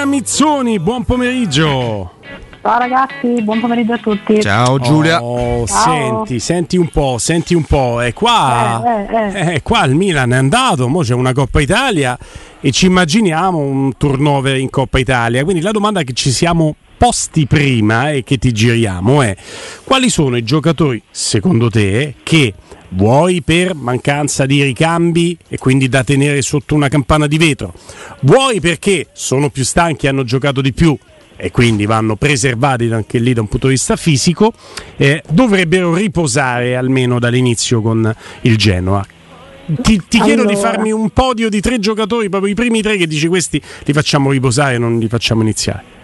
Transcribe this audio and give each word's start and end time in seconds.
Giulia 0.00 0.06
Mizzoni, 0.06 0.78
buon 0.78 1.04
pomeriggio. 1.04 2.12
Ciao 2.62 2.78
ragazzi, 2.78 3.42
buon 3.42 3.60
pomeriggio 3.60 3.92
a 3.92 3.98
tutti. 3.98 4.40
Ciao 4.40 4.78
Giulia. 4.78 5.22
Oh, 5.22 5.66
Ciao. 5.66 6.24
Senti, 6.24 6.40
senti 6.40 6.76
un 6.78 6.88
po', 6.88 7.18
senti 7.18 7.54
un 7.54 7.64
po'. 7.64 8.00
E 8.00 8.14
qua, 8.14 8.82
Eh, 8.82 9.34
eh, 9.34 9.54
eh, 9.56 9.62
qua 9.62 9.84
il 9.84 9.94
Milan 9.94 10.32
è 10.32 10.36
andato, 10.36 10.88
mo 10.88 11.02
c'è 11.02 11.12
una 11.12 11.34
Coppa 11.34 11.60
Italia 11.60 12.18
e 12.60 12.70
ci 12.70 12.86
immaginiamo 12.86 13.58
un 13.58 13.94
turnover 13.98 14.56
in 14.56 14.70
Coppa 14.70 14.98
Italia. 14.98 15.44
Quindi 15.44 15.60
la 15.60 15.70
domanda 15.70 16.02
che 16.02 16.14
ci 16.14 16.30
siamo 16.30 16.76
posti 16.96 17.46
prima 17.46 18.10
e 18.10 18.24
che 18.24 18.38
ti 18.38 18.52
giriamo 18.52 19.20
è 19.20 19.36
quali 19.84 20.08
sono 20.08 20.38
i 20.38 20.42
giocatori, 20.42 21.02
secondo 21.10 21.68
te, 21.68 22.14
che 22.22 22.54
vuoi 22.90 23.42
per 23.42 23.74
mancanza 23.74 24.46
di 24.46 24.62
ricambi 24.62 25.36
e 25.48 25.58
quindi 25.58 25.88
da 25.88 26.04
tenere 26.04 26.42
sotto 26.42 26.74
una 26.74 26.88
campana 26.88 27.26
di 27.26 27.38
vetro, 27.38 27.74
vuoi 28.20 28.60
perché 28.60 29.08
sono 29.12 29.50
più 29.50 29.64
stanchi 29.64 30.06
e 30.06 30.08
hanno 30.08 30.24
giocato 30.24 30.60
di 30.60 30.72
più 30.72 30.96
e 31.36 31.50
quindi 31.50 31.86
vanno 31.86 32.16
preservati 32.16 32.90
anche 32.90 33.18
lì 33.18 33.32
da 33.32 33.40
un 33.40 33.48
punto 33.48 33.68
di 33.68 33.72
vista 33.72 33.96
fisico, 33.96 34.52
eh, 34.96 35.22
dovrebbero 35.30 35.94
riposare 35.94 36.76
almeno 36.76 37.18
dall'inizio 37.18 37.80
con 37.80 38.14
il 38.42 38.56
Genoa. 38.58 39.06
Ti, 39.64 40.02
ti 40.08 40.20
chiedo 40.20 40.44
di 40.44 40.52
Allora. 40.52 40.70
farmi 40.70 40.90
un 40.90 41.10
podio 41.10 41.48
di 41.48 41.60
tre 41.60 41.78
giocatori, 41.78 42.28
proprio 42.28 42.50
i 42.50 42.54
primi 42.54 42.82
tre 42.82 42.96
che 42.96 43.06
dici 43.06 43.28
questi 43.28 43.62
li 43.84 43.92
facciamo 43.92 44.30
riposare, 44.32 44.76
non 44.76 44.98
li 44.98 45.08
facciamo 45.08 45.40
iniziare. 45.42 45.99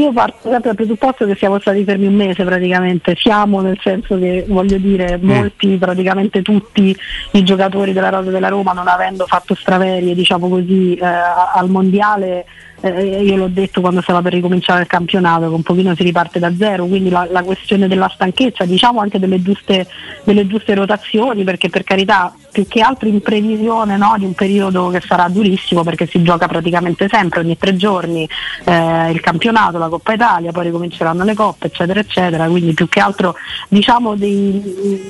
Io 0.00 0.12
parto 0.12 0.48
sempre 0.48 0.60
dal 0.60 0.76
presupposto 0.76 1.26
che 1.26 1.34
siamo 1.34 1.58
stati 1.60 1.84
fermi 1.84 2.06
un 2.06 2.14
mese 2.14 2.42
praticamente, 2.42 3.14
siamo 3.16 3.60
nel 3.60 3.78
senso 3.82 4.18
che 4.18 4.46
voglio 4.48 4.78
dire 4.78 5.18
molti, 5.20 5.76
praticamente 5.76 6.40
tutti 6.40 6.96
i 7.32 7.42
giocatori 7.44 7.92
della 7.92 8.08
Rosa 8.08 8.30
della 8.30 8.48
Roma 8.48 8.72
non 8.72 8.88
avendo 8.88 9.26
fatto 9.26 9.54
straverie 9.54 10.14
diciamo 10.14 10.48
così 10.48 10.94
eh, 10.94 11.04
al 11.04 11.68
mondiale 11.68 12.46
eh, 12.80 13.22
io 13.22 13.36
l'ho 13.36 13.48
detto 13.48 13.80
quando 13.80 14.00
stava 14.00 14.22
per 14.22 14.32
ricominciare 14.32 14.82
il 14.82 14.86
campionato 14.86 15.48
che 15.48 15.54
un 15.54 15.62
pochino 15.62 15.94
si 15.94 16.02
riparte 16.02 16.38
da 16.38 16.52
zero, 16.56 16.86
quindi 16.86 17.10
la, 17.10 17.26
la 17.30 17.42
questione 17.42 17.88
della 17.88 18.10
stanchezza, 18.12 18.64
diciamo 18.64 19.00
anche 19.00 19.18
delle 19.18 19.42
giuste, 19.42 19.86
delle 20.24 20.46
giuste 20.46 20.74
rotazioni, 20.74 21.44
perché 21.44 21.68
per 21.68 21.84
carità 21.84 22.32
più 22.50 22.66
che 22.66 22.80
altro 22.80 23.08
in 23.08 23.20
previsione 23.20 23.96
no, 23.96 24.14
di 24.18 24.24
un 24.24 24.34
periodo 24.34 24.88
che 24.88 25.00
sarà 25.00 25.28
durissimo 25.28 25.84
perché 25.84 26.06
si 26.06 26.22
gioca 26.22 26.48
praticamente 26.48 27.08
sempre, 27.08 27.40
ogni 27.40 27.56
tre 27.56 27.76
giorni 27.76 28.28
eh, 28.64 29.10
il 29.10 29.20
campionato, 29.20 29.78
la 29.78 29.88
Coppa 29.88 30.12
Italia, 30.14 30.50
poi 30.50 30.64
ricominceranno 30.64 31.22
le 31.24 31.34
coppe, 31.34 31.66
eccetera, 31.66 32.00
eccetera. 32.00 32.46
Quindi 32.46 32.74
più 32.74 32.88
che 32.88 33.00
altro 33.00 33.34
diciamo 33.68 34.14
dei, 34.16 34.60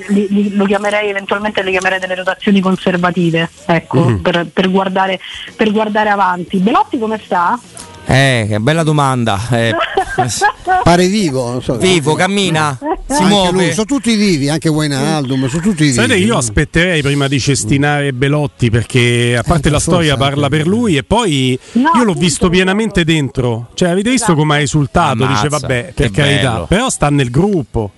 li- 0.09 0.27
li- 0.29 0.55
lo 0.55 0.65
chiamerei 0.65 1.09
eventualmente 1.09 1.63
le 1.63 1.71
chiamerei 1.71 1.99
delle 1.99 2.15
rotazioni 2.15 2.59
conservative, 2.59 3.49
ecco, 3.65 3.99
Mhm. 4.01 4.21
per, 4.21 4.47
per 4.51 4.69
guardare, 4.69 5.19
per 5.55 5.71
guardare 5.71 6.09
avanti. 6.09 6.57
Belotti 6.57 6.97
come 6.99 7.19
sta? 7.23 7.59
Eh, 8.05 8.45
che 8.49 8.59
bella 8.59 8.83
domanda. 8.83 9.39
Eh, 9.51 9.73
Pare 10.83 11.07
vivo, 11.07 11.49
non 11.51 11.61
so. 11.61 11.77
vivo, 11.77 12.15
cammina, 12.15 12.77
si 13.07 13.13
Anche 13.13 13.23
muove. 13.25 13.51
lui, 13.51 13.71
sono 13.71 13.85
tutti 13.85 14.15
vivi, 14.15 14.49
anche 14.49 14.67
Wijnaldum, 14.69 15.47
sono 15.47 15.61
tutti 15.61 15.83
vivi. 15.83 15.93
Sapete, 15.93 16.15
io 16.17 16.35
aspetterei 16.37 17.01
prima 17.01 17.27
di 17.27 17.39
cestinare 17.39 18.11
Belotti 18.11 18.69
perché 18.69 19.35
a 19.37 19.43
parte 19.43 19.63
per 19.63 19.71
la 19.73 19.79
storia 19.79 20.17
parla 20.17 20.49
per 20.49 20.67
lui 20.67 20.97
e 20.97 21.03
poi 21.03 21.57
No, 21.73 21.91
io 21.95 22.03
l'ho 22.03 22.13
visto 22.13 22.49
pienamente 22.49 23.03
dentro. 23.05 23.69
Cioè, 23.73 23.89
avete 23.89 24.09
visto 24.09 24.35
come 24.35 24.55
ha 24.55 24.59
esultato? 24.59 25.23
Ammazza, 25.23 25.43
Dice, 25.43 25.59
vabbè, 25.59 25.91
per 25.95 26.11
carità, 26.11 26.51
bello. 26.53 26.65
però 26.67 26.89
sta 26.89 27.09
nel 27.09 27.29
gruppo. 27.29 27.91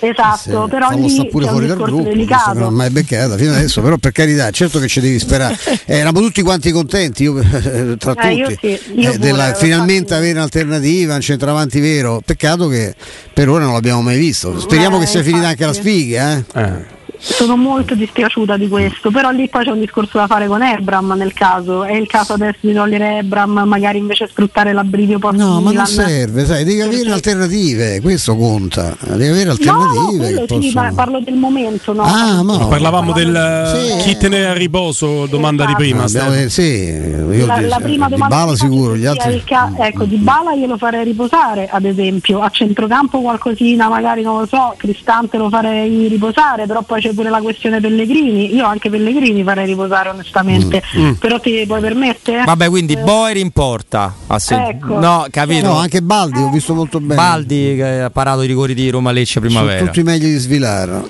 Esatto, 0.00 0.64
Sì, 0.64 0.70
però 0.70 0.90
lì 0.90 1.08
sta 1.08 1.24
pure 1.24 1.46
fuori 1.48 1.66
dal 1.66 1.76
gruppo, 1.76 1.90
non 1.96 2.06
ha 2.06 2.10
delicato. 2.10 2.70
mai 2.70 2.90
beccata 2.90 3.36
fino 3.36 3.52
adesso, 3.52 3.80
però 3.82 3.96
per 3.96 4.12
carità, 4.12 4.50
certo 4.50 4.78
che 4.78 4.86
ci 4.88 5.00
devi 5.00 5.18
sperare. 5.18 5.56
Eh, 5.86 5.96
eravamo 5.98 6.24
tutti 6.24 6.42
quanti 6.42 6.70
contenti, 6.70 7.24
io, 7.24 7.34
tra 7.98 8.14
Eh, 8.14 8.34
io 8.34 8.48
tutti, 8.48 8.78
sì, 8.82 9.00
io 9.00 9.12
eh, 9.12 9.18
della- 9.18 9.54
finalmente 9.54 9.96
infatti- 10.00 10.14
avere 10.14 10.32
un'alternativa, 10.32 11.14
un 11.14 11.20
centravanti 11.20 11.80
vero. 11.80 12.20
Peccato 12.24 12.68
che 12.68 12.94
per 13.32 13.48
ora 13.48 13.64
non 13.64 13.72
l'abbiamo 13.74 14.02
mai 14.02 14.18
visto. 14.18 14.58
Speriamo 14.60 14.96
Eh, 14.96 15.00
che 15.00 15.06
sia 15.06 15.22
finita 15.22 15.48
anche 15.48 15.64
la 15.64 15.68
infatti. 15.70 15.88
sfiga. 15.88 16.44
Eh. 16.54 16.96
Sono 17.20 17.56
molto 17.56 17.94
dispiaciuta 17.96 18.56
di 18.56 18.68
questo, 18.68 19.10
però 19.10 19.30
lì 19.30 19.48
poi 19.48 19.64
c'è 19.64 19.70
un 19.72 19.80
discorso 19.80 20.18
da 20.18 20.26
fare 20.28 20.46
con 20.46 20.62
Ebram 20.62 21.14
nel 21.16 21.32
caso. 21.32 21.82
È 21.82 21.92
il 21.94 22.06
caso 22.06 22.34
adesso 22.34 22.58
di 22.60 22.72
togliere 22.72 23.18
Ebram, 23.18 23.64
magari 23.66 23.98
invece 23.98 24.28
sfruttare 24.28 24.72
l'abbrivio 24.72 25.18
post 25.18 25.36
No, 25.36 25.60
ma 25.60 25.72
non 25.72 25.86
serve, 25.86 26.46
sai, 26.46 26.62
devi 26.64 26.80
avere 26.80 26.96
Perché- 26.98 27.12
alternative, 27.12 28.00
questo 28.00 28.36
conta. 28.36 28.96
Devi 29.00 29.26
avere 29.26 29.44
No, 29.44 29.56
no, 29.58 29.72
alternative 29.82 30.28
che 30.46 30.60
sì, 30.60 30.70
possono... 30.72 30.94
parlo 30.94 31.20
del 31.20 31.34
momento, 31.34 31.92
no? 31.92 32.02
Ah, 32.02 32.42
ma 32.44 32.56
no. 32.56 32.68
Parlavamo 32.68 33.12
del 33.12 33.96
Sì. 33.98 34.04
chi 34.04 34.16
tenere 34.16 34.46
a 34.46 34.52
riposo, 34.54 35.26
domanda 35.26 35.64
di 35.64 35.72
Esatto. 35.72 35.82
prima. 35.84 36.02
Ah, 36.02 36.06
abbiamo- 36.06 36.48
sì, 36.48 36.62
io 36.62 37.46
la, 37.46 37.58
di- 37.58 37.66
la 37.66 37.80
prima 37.82 38.06
di 38.06 38.12
domanda 38.12 38.36
Bala 38.36 38.54
sicuro, 38.56 38.96
gli 38.96 39.06
altri. 39.06 39.34
il 39.34 39.42
ca- 39.44 39.72
ecco, 39.76 40.04
di 40.04 40.16
Bala 40.16 40.54
glielo 40.54 40.76
farei 40.76 41.02
riposare, 41.04 41.68
ad 41.68 41.84
esempio, 41.84 42.40
a 42.40 42.48
centrocampo 42.50 43.20
qualcosina, 43.20 43.88
magari 43.88 44.22
non 44.22 44.38
lo 44.38 44.46
so, 44.46 44.74
Cristante 44.76 45.36
lo 45.36 45.48
farei 45.48 46.06
riposare, 46.08 46.66
però 46.66 46.82
poi 46.82 47.00
c'è 47.00 47.07
pure 47.12 47.30
la 47.30 47.40
questione 47.40 47.80
Pellegrini, 47.80 48.54
io 48.54 48.64
anche 48.66 48.90
Pellegrini 48.90 49.42
farei 49.42 49.66
riposare 49.66 50.08
onestamente, 50.10 50.82
Mm, 50.96 51.12
però 51.12 51.38
ti 51.40 51.64
puoi 51.66 51.80
permettere? 51.80 52.44
Vabbè, 52.44 52.68
quindi 52.68 52.94
Eh, 52.94 52.98
Boer 53.02 53.36
in 53.36 53.50
porta. 53.50 54.14
Sì. 54.38 54.54
Ecco. 54.54 54.98
No, 54.98 55.26
capito? 55.30 55.66
No, 55.66 55.76
anche 55.78 56.00
Baldi 56.02 56.40
ho 56.40 56.50
visto 56.50 56.74
molto 56.74 56.98
bene. 57.00 57.14
Baldi 57.14 57.74
che 57.76 58.00
ha 58.02 58.10
parato 58.10 58.42
i 58.42 58.46
rigori 58.46 58.74
di 58.74 58.88
Roma 58.90 59.10
Lecce 59.12 59.34
sono 59.34 59.46
primavera. 59.46 59.84
tutti 59.84 60.02
meglio 60.02 60.26
di 60.26 60.36
Svilar. 60.36 61.02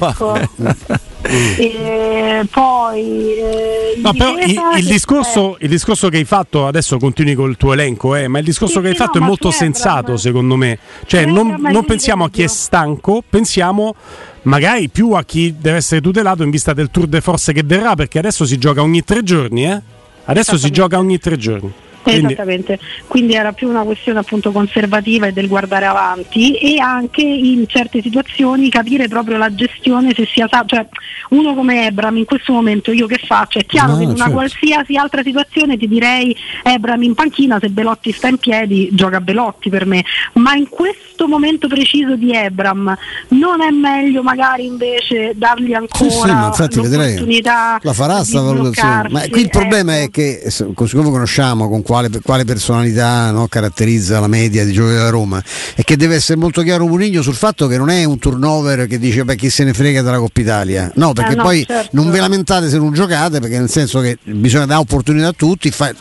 ecco. 0.00 0.38
E 1.28 2.46
poi 2.50 3.38
eh, 3.38 4.00
No, 4.02 4.12
però 4.12 4.36
il, 4.38 4.60
il 4.78 4.86
discorso, 4.86 5.56
il 5.60 5.68
discorso 5.68 6.08
che 6.08 6.18
hai 6.18 6.24
fatto, 6.24 6.66
adesso 6.66 6.98
continui 6.98 7.34
col 7.34 7.56
tuo 7.56 7.72
elenco, 7.72 8.14
eh, 8.14 8.28
ma 8.28 8.38
il 8.38 8.44
discorso 8.44 8.76
Sì, 8.76 8.80
che 8.82 8.88
hai 8.88 8.94
sì, 8.94 9.00
fatto 9.00 9.18
no, 9.18 9.24
è 9.24 9.28
molto 9.28 9.50
sensato 9.50 10.16
secondo 10.16 10.56
me. 10.56 10.78
Cioè 11.06 11.24
non, 11.24 11.56
non 11.60 11.84
pensiamo 11.84 12.24
a 12.24 12.30
chi 12.30 12.42
è 12.42 12.46
stanco, 12.46 13.22
pensiamo 13.28 13.94
magari 14.42 14.88
più 14.88 15.12
a 15.12 15.24
chi 15.24 15.54
deve 15.58 15.78
essere 15.78 16.00
tutelato 16.00 16.42
in 16.42 16.50
vista 16.50 16.72
del 16.72 16.90
Tour 16.90 17.06
de 17.06 17.20
Force 17.20 17.52
che 17.52 17.62
verrà, 17.64 17.94
perché 17.94 18.18
adesso 18.18 18.44
si 18.44 18.58
gioca 18.58 18.82
ogni 18.82 19.02
tre 19.02 19.22
giorni, 19.22 19.66
eh? 19.66 19.80
Adesso 20.24 20.58
si 20.58 20.70
gioca 20.70 20.98
ogni 20.98 21.18
tre 21.18 21.36
giorni. 21.36 21.72
Quindi, 22.06 22.34
Esattamente, 22.34 22.78
quindi 23.08 23.34
era 23.34 23.52
più 23.52 23.68
una 23.68 23.82
questione 23.82 24.20
appunto 24.20 24.52
conservativa 24.52 25.26
e 25.26 25.32
del 25.32 25.48
guardare 25.48 25.86
avanti 25.86 26.54
e 26.56 26.78
anche 26.78 27.22
in 27.22 27.64
certe 27.66 28.00
situazioni 28.00 28.70
capire 28.70 29.08
proprio 29.08 29.36
la 29.38 29.52
gestione 29.52 30.12
se 30.14 30.24
sia 30.32 30.46
sa- 30.48 30.62
cioè 30.66 30.86
uno 31.30 31.54
come 31.54 31.86
Ebram 31.86 32.16
in 32.16 32.24
questo 32.24 32.52
momento 32.52 32.92
io 32.92 33.08
che 33.08 33.18
faccio? 33.18 33.58
È 33.58 33.66
chiaro 33.66 33.92
No, 33.92 33.96
che 33.96 34.02
in 34.04 34.08
una 34.10 34.18
certo. 34.18 34.32
qualsiasi 34.34 34.96
altra 34.96 35.22
situazione 35.24 35.76
ti 35.76 35.88
direi 35.88 36.36
Ebram 36.62 37.02
in 37.02 37.14
panchina 37.14 37.58
se 37.60 37.70
Belotti 37.70 38.12
sta 38.12 38.28
in 38.28 38.38
piedi 38.38 38.88
gioca 38.92 39.20
Belotti 39.20 39.68
per 39.68 39.84
me, 39.84 40.04
ma 40.34 40.54
in 40.54 40.68
questo 40.68 41.26
momento 41.26 41.66
preciso 41.66 42.14
di 42.14 42.32
Ebram 42.32 42.96
non 43.30 43.62
è 43.62 43.70
meglio 43.70 44.22
magari 44.22 44.66
invece 44.66 45.32
dargli 45.34 45.72
ancora 45.72 46.08
Sì, 46.08 46.70
sì, 46.70 46.76
l'opportunità 46.76 47.78
la 47.82 47.92
farà 47.92 48.22
sta 48.22 48.40
valutazione. 48.42 49.08
Ma 49.10 49.20
qui 49.28 49.40
il 49.40 49.50
problema 49.50 49.98
ecco. 50.00 50.20
è 50.20 50.40
che, 50.40 50.52
come 50.74 51.10
conosciamo 51.10 51.68
con 51.68 51.82
quale, 51.82 51.94
quale 52.22 52.44
personalità 52.44 53.30
no, 53.30 53.46
caratterizza 53.48 54.20
la 54.20 54.26
media 54.26 54.64
di 54.64 54.72
giochi 54.72 54.92
della 54.92 55.10
Roma, 55.10 55.42
è 55.74 55.82
che 55.82 55.96
deve 55.96 56.14
essere 56.16 56.38
molto 56.38 56.62
chiaro 56.62 56.86
Murigno 56.86 57.22
sul 57.22 57.34
fatto 57.34 57.66
che 57.66 57.76
non 57.76 57.90
è 57.90 58.04
un 58.04 58.18
turnover 58.18 58.86
che 58.86 58.98
dice 58.98 59.24
beh 59.24 59.36
chi 59.36 59.50
se 59.50 59.64
ne 59.64 59.72
frega 59.72 60.02
della 60.02 60.18
Coppa 60.18 60.40
Italia. 60.40 60.90
No, 60.94 61.12
perché 61.12 61.32
Eh, 61.32 61.36
no, 61.36 61.42
poi 61.42 61.64
certo. 61.66 61.88
non 61.92 62.10
ve 62.10 62.20
lamentate 62.20 62.68
se 62.68 62.78
non 62.78 62.92
giocate, 62.92 63.40
perché 63.40 63.58
nel 63.58 63.70
senso 63.70 64.00
che 64.00 64.18
bisogna 64.24 64.66
dare 64.66 64.80
opportunità 64.80 65.28
a 65.28 65.32
tutti, 65.32 65.70
fa- 65.70 65.94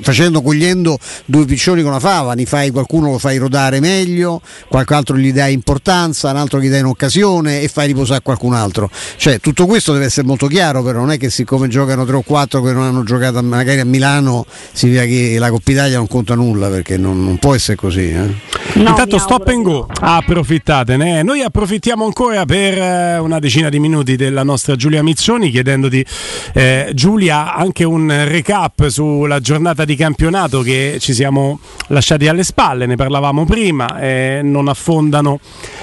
facendo, 0.00 0.42
cogliendo 0.42 0.98
due 1.24 1.44
piccioni 1.44 1.82
con 1.82 1.92
la 1.92 2.00
fava, 2.00 2.34
ne 2.34 2.44
fai, 2.44 2.70
qualcuno 2.70 3.10
lo 3.10 3.18
fai 3.18 3.38
rodare 3.38 3.80
meglio, 3.80 4.40
qualcun 4.68 4.96
altro 4.96 5.16
gli 5.16 5.32
dai 5.32 5.52
importanza, 5.52 6.30
un 6.30 6.36
altro 6.36 6.60
gli 6.60 6.68
dai 6.68 6.80
un'occasione 6.80 7.60
e 7.60 7.68
fai 7.68 7.88
riposare 7.88 8.20
qualcun 8.22 8.54
altro. 8.54 8.90
Cioè 9.16 9.40
tutto 9.40 9.66
questo 9.66 9.92
deve 9.92 10.06
essere 10.06 10.26
molto 10.26 10.46
chiaro, 10.46 10.82
però 10.82 11.00
non 11.00 11.10
è 11.10 11.18
che 11.18 11.30
siccome 11.30 11.68
giocano 11.68 12.04
tre 12.04 12.16
o 12.16 12.22
quattro 12.22 12.62
che 12.62 12.72
non 12.72 12.82
hanno 12.82 13.02
giocato 13.04 13.42
magari 13.42 13.80
a 13.80 13.84
Milano 13.84 14.46
significa 14.72 15.04
che 15.04 15.17
la 15.38 15.50
Coppa 15.50 15.70
Italia 15.70 15.96
non 15.96 16.06
conta 16.06 16.34
nulla, 16.34 16.68
perché 16.68 16.96
non, 16.96 17.22
non 17.24 17.38
può 17.38 17.54
essere 17.54 17.76
così. 17.76 18.10
eh. 18.10 18.56
No, 18.74 18.90
Intanto 18.90 19.18
stop 19.18 19.48
auguro 19.48 19.52
and 19.52 19.62
go, 19.64 19.88
approfittatene. 20.00 21.22
Noi 21.22 21.40
approfittiamo 21.42 22.04
ancora 22.04 22.44
per 22.44 22.78
eh, 22.78 23.18
una 23.18 23.38
decina 23.38 23.68
di 23.70 23.78
minuti 23.80 24.14
della 24.14 24.42
nostra 24.42 24.76
Giulia 24.76 25.02
Mizzoni 25.02 25.50
chiedendoti 25.50 26.04
eh, 26.52 26.90
Giulia 26.94 27.54
anche 27.54 27.84
un 27.84 28.24
recap 28.26 28.88
sulla 28.88 29.40
giornata 29.40 29.84
di 29.84 29.96
campionato 29.96 30.60
che 30.60 30.98
ci 31.00 31.12
siamo 31.14 31.58
lasciati 31.88 32.28
alle 32.28 32.44
spalle, 32.44 32.86
ne 32.86 32.96
parlavamo 32.96 33.44
prima, 33.46 33.98
eh, 34.00 34.40
non 34.42 34.68
affondano 34.68 35.40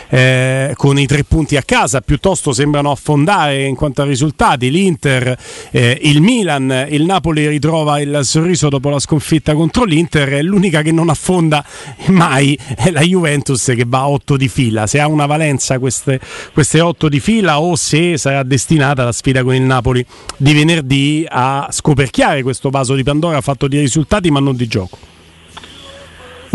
eh, 0.10 0.74
con 0.76 0.98
i 0.98 1.06
tre 1.06 1.24
punti 1.24 1.58
a 1.58 1.64
casa, 1.64 2.02
piuttosto 2.02 2.54
sembrano 2.54 2.92
affondare 2.92 3.64
in 3.64 3.76
quanto 3.76 4.04
a 4.04 4.06
risultati 4.06 4.70
l'Inter, 4.70 5.36
eh, 5.72 6.00
il 6.04 6.22
Milan, 6.22 6.88
il 6.90 7.04
Napoli 7.04 7.48
ritrova 7.48 8.00
il 8.00 8.20
sorriso 8.24 8.70
dopo 8.70 8.90
la 8.90 9.00
sconfitta 9.16 9.54
contro 9.56 9.86
l'Inter, 9.86 10.34
e 10.34 10.42
l'unica 10.42 10.82
che 10.82 10.92
non 10.92 11.10
affonda 11.10 11.64
mai 12.08 12.58
è 12.76 12.92
la 12.92 13.02
Juventus 13.02 13.72
che 13.76 13.86
va 13.88 14.00
a 14.00 14.10
8 14.10 14.38
di 14.38 14.48
fila, 14.50 14.88
se 14.88 15.00
ha 15.00 15.08
una 15.08 15.26
valenza 15.26 15.80
queste, 15.80 16.20
queste 16.54 16.82
8 16.82 17.08
di 17.08 17.20
fila 17.20 17.62
o 17.62 17.76
se 17.76 18.18
sarà 18.18 18.44
destinata 18.44 19.04
la 19.04 19.12
sfida 19.12 19.44
con 19.44 19.56
il 19.56 19.62
Napoli 19.62 20.06
di 20.38 20.54
venerdì 20.54 21.26
a 21.28 21.68
scoperchiare 21.72 22.44
questo 22.44 22.70
vaso 22.70 22.94
di 22.94 23.04
Pandora 23.04 23.42
fatto 23.42 23.68
di 23.68 23.80
risultati 23.80 24.30
ma 24.30 24.40
non 24.40 24.56
di 24.56 24.68
gioco. 24.68 25.15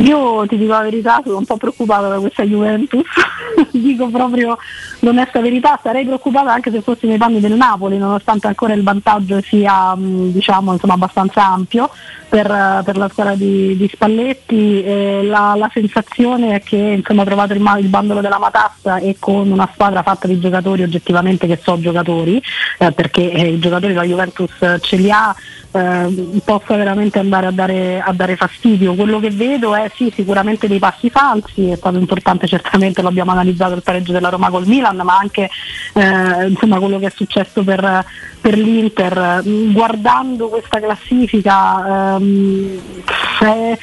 Io 0.01 0.47
ti 0.47 0.57
dico 0.57 0.73
la 0.73 0.83
verità, 0.83 1.21
sono 1.23 1.39
un 1.39 1.45
po' 1.45 1.59
preoccupata 1.59 2.09
da 2.09 2.19
questa 2.19 2.43
Juventus, 2.43 3.05
dico 3.71 4.09
proprio 4.09 4.57
l'onesta 5.01 5.41
verità, 5.41 5.79
sarei 5.83 6.05
preoccupata 6.05 6.53
anche 6.53 6.71
se 6.71 6.81
fossi 6.81 7.07
nei 7.07 7.19
panni 7.19 7.39
del 7.39 7.53
Napoli, 7.53 7.99
nonostante 7.99 8.47
ancora 8.47 8.73
il 8.73 8.83
vantaggio 8.83 9.43
sia 9.43 9.95
diciamo, 9.97 10.73
insomma, 10.73 10.95
abbastanza 10.95 11.45
ampio 11.45 11.91
per, 12.31 12.47
per, 12.85 12.97
la 12.97 13.09
squadra 13.11 13.35
di, 13.35 13.77
di 13.77 13.91
Spalletti. 13.93 14.83
Eh, 14.83 15.21
la, 15.25 15.55
la, 15.57 15.71
sensazione 15.73 16.55
è 16.55 16.63
che 16.63 16.77
insomma, 16.77 17.25
trovato 17.25 17.53
il, 17.53 17.61
il, 17.79 17.89
bandolo 17.89 18.23
della 18.23 18.39
matassa 18.39 18.97
e 18.97 19.17
con 19.19 19.51
una 19.51 19.69
squadra 19.73 20.03
fatta 20.03 20.27
di 20.27 20.41
giocatori 20.41 20.83
oggettivamente 20.83 21.47
che 21.47 21.59
so 21.63 21.79
giocatori, 21.79 22.41
eh, 22.79 22.93
perché 22.93 23.31
eh, 23.31 23.49
i 23.49 23.59
giocatori 23.59 23.93
della 23.93 24.07
Juventus 24.07 24.79
ce 24.81 24.97
li 24.97 25.11
ha, 25.11 25.35
eh, 25.73 26.41
possa 26.45 26.77
veramente 26.77 27.19
andare 27.19 27.47
a 27.47 27.51
dare, 27.51 28.01
a 28.01 28.13
dare, 28.13 28.37
fastidio. 28.37 28.95
Quello 28.95 29.21
che 29.21 29.31
vedo 29.31 29.75
è 29.75 29.91
sì, 29.95 30.13
sicuramente 30.15 30.69
dei 30.69 30.79
passi 30.79 31.11
falsi, 31.11 31.71
è 31.71 31.77
stato 31.77 31.99
importante 31.99 32.47
certamente, 32.49 33.03
lo 33.03 33.09
abbiamo 33.09 33.31
analizzato 33.31 33.75
il 33.75 33.83
pareggio 33.83 34.13
della 34.13 34.29
Roma 34.29 34.51
col 34.51 34.67
Milan, 34.67 34.97
ma 34.97 35.17
anche 35.17 35.49
eh, 35.95 36.47
insomma, 36.47 36.79
quello 36.79 36.99
che 36.99 37.07
è 37.07 37.13
successo 37.15 37.63
per, 37.63 38.05
per 38.41 38.59
l'Inter. 38.59 39.43
Guardando 39.73 40.49
questa 40.49 40.81
classifica 40.81 42.17
ehm, 42.17 42.81
è, 43.41 43.79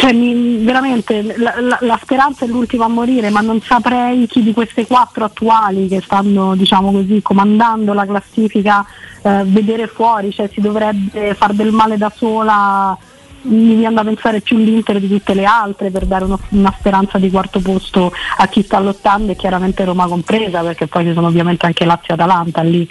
cioè, 0.00 0.14
mi, 0.14 0.64
veramente 0.64 1.36
la, 1.36 1.60
la, 1.60 1.76
la, 1.82 1.98
speranza 2.00 2.46
è 2.46 2.48
l'ultima 2.48 2.86
a 2.86 2.88
morire, 2.88 3.28
ma 3.28 3.42
non 3.42 3.60
saprei 3.60 4.26
chi 4.26 4.42
di 4.42 4.54
queste 4.54 4.86
quattro 4.86 5.24
attuali 5.24 5.88
che 5.88 6.00
stanno 6.00 6.56
diciamo 6.56 6.90
così, 6.90 7.20
comandando 7.20 7.92
la 7.92 8.06
classifica 8.06 8.82
eh, 9.20 9.42
vedere 9.44 9.88
fuori, 9.88 10.32
cioè 10.32 10.48
si 10.50 10.62
dovrebbe 10.62 11.34
far 11.34 11.52
del 11.52 11.70
male 11.72 11.98
da 11.98 12.10
sola. 12.14 12.96
Mi 13.42 13.74
viene 13.74 13.94
da 13.94 14.02
pensare 14.02 14.40
più 14.40 14.56
l'Inter 14.56 14.98
di 15.00 15.08
tutte 15.08 15.34
le 15.34 15.44
altre 15.44 15.90
per 15.90 16.06
dare 16.06 16.24
uno, 16.24 16.40
una 16.50 16.74
speranza 16.78 17.18
di 17.18 17.30
quarto 17.30 17.60
posto 17.60 18.10
a 18.38 18.46
chi 18.48 18.62
sta 18.62 18.78
lottando 18.80 19.32
e 19.32 19.36
chiaramente 19.36 19.84
Roma 19.84 20.06
compresa 20.06 20.62
perché 20.62 20.86
poi 20.86 21.04
ci 21.04 21.12
sono 21.12 21.26
ovviamente 21.26 21.66
anche 21.66 21.84
Lazio 21.84 22.08
e 22.08 22.12
Atalanta 22.14 22.62
lì 22.62 22.88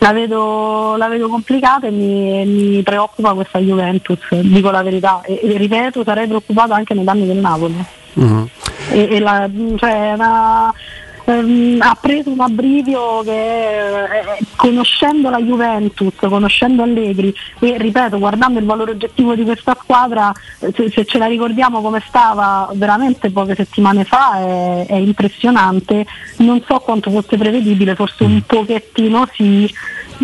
la 0.00 0.12
vedo, 0.12 0.96
la 0.96 1.08
vedo 1.08 1.28
complicata 1.28 1.86
e 1.86 1.90
mi, 1.90 2.44
mi, 2.46 2.82
preoccupa 2.82 3.34
questa 3.34 3.58
Juventus, 3.58 4.18
dico 4.30 4.70
la 4.70 4.82
verità. 4.82 5.20
E, 5.22 5.40
e 5.42 5.56
ripeto, 5.58 6.02
sarei 6.04 6.26
preoccupata 6.26 6.74
anche 6.74 6.94
nei 6.94 7.04
danni 7.04 7.26
del 7.26 7.36
Napoli. 7.36 7.84
Uh-huh. 8.14 8.48
E, 8.90 9.08
e 9.10 9.20
la, 9.20 9.48
cioè, 9.76 10.12
una, 10.14 10.72
ehm, 11.38 11.80
ha 11.80 11.96
preso 12.00 12.30
un 12.30 12.40
abbrivio 12.40 13.22
che 13.22 14.04
eh, 14.04 14.38
conoscendo 14.56 15.30
la 15.30 15.38
Juventus, 15.38 16.14
conoscendo 16.18 16.82
Allegri 16.82 17.34
e 17.58 17.78
ripeto 17.78 18.18
guardando 18.18 18.58
il 18.58 18.64
valore 18.64 18.92
oggettivo 18.92 19.34
di 19.34 19.44
questa 19.44 19.76
squadra 19.80 20.32
se, 20.58 20.90
se 20.90 21.04
ce 21.04 21.18
la 21.18 21.26
ricordiamo 21.26 21.80
come 21.80 22.02
stava 22.06 22.70
veramente 22.74 23.30
poche 23.30 23.54
settimane 23.54 24.04
fa 24.04 24.38
è, 24.38 24.86
è 24.86 24.96
impressionante 24.96 26.06
non 26.36 26.62
so 26.66 26.78
quanto 26.80 27.10
fosse 27.10 27.36
prevedibile 27.36 27.94
forse 27.94 28.24
un 28.24 28.42
pochettino 28.46 29.26
sì 29.32 29.72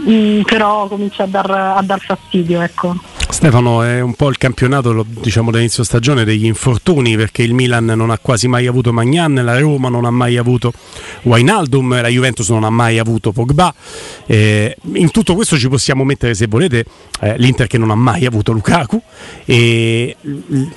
mm, 0.00 0.42
però 0.42 0.86
comincia 0.86 1.24
a 1.24 1.26
dar, 1.26 1.50
a 1.50 1.82
dar 1.82 2.00
fastidio 2.00 2.60
ecco. 2.60 3.15
Stefano, 3.46 3.84
è 3.84 4.00
un 4.00 4.14
po' 4.14 4.28
il 4.28 4.38
campionato 4.38 5.06
diciamo, 5.06 5.52
dall'inizio 5.52 5.84
stagione 5.84 6.24
degli 6.24 6.46
infortuni 6.46 7.14
perché 7.14 7.44
il 7.44 7.54
Milan 7.54 7.84
non 7.84 8.10
ha 8.10 8.18
quasi 8.18 8.48
mai 8.48 8.66
avuto 8.66 8.92
Magnan, 8.92 9.34
la 9.34 9.56
Roma 9.60 9.88
non 9.88 10.04
ha 10.04 10.10
mai 10.10 10.36
avuto 10.36 10.72
Wainaldum, 11.22 12.00
la 12.00 12.08
Juventus 12.08 12.48
non 12.48 12.64
ha 12.64 12.70
mai 12.70 12.98
avuto 12.98 13.30
Pogba. 13.30 13.72
Eh, 14.26 14.76
in 14.94 15.12
tutto 15.12 15.36
questo 15.36 15.56
ci 15.56 15.68
possiamo 15.68 16.02
mettere, 16.02 16.34
se 16.34 16.48
volete, 16.48 16.86
eh, 17.20 17.38
l'Inter 17.38 17.68
che 17.68 17.78
non 17.78 17.90
ha 17.90 17.94
mai 17.94 18.26
avuto 18.26 18.50
Lukaku 18.50 19.00
e 19.44 20.16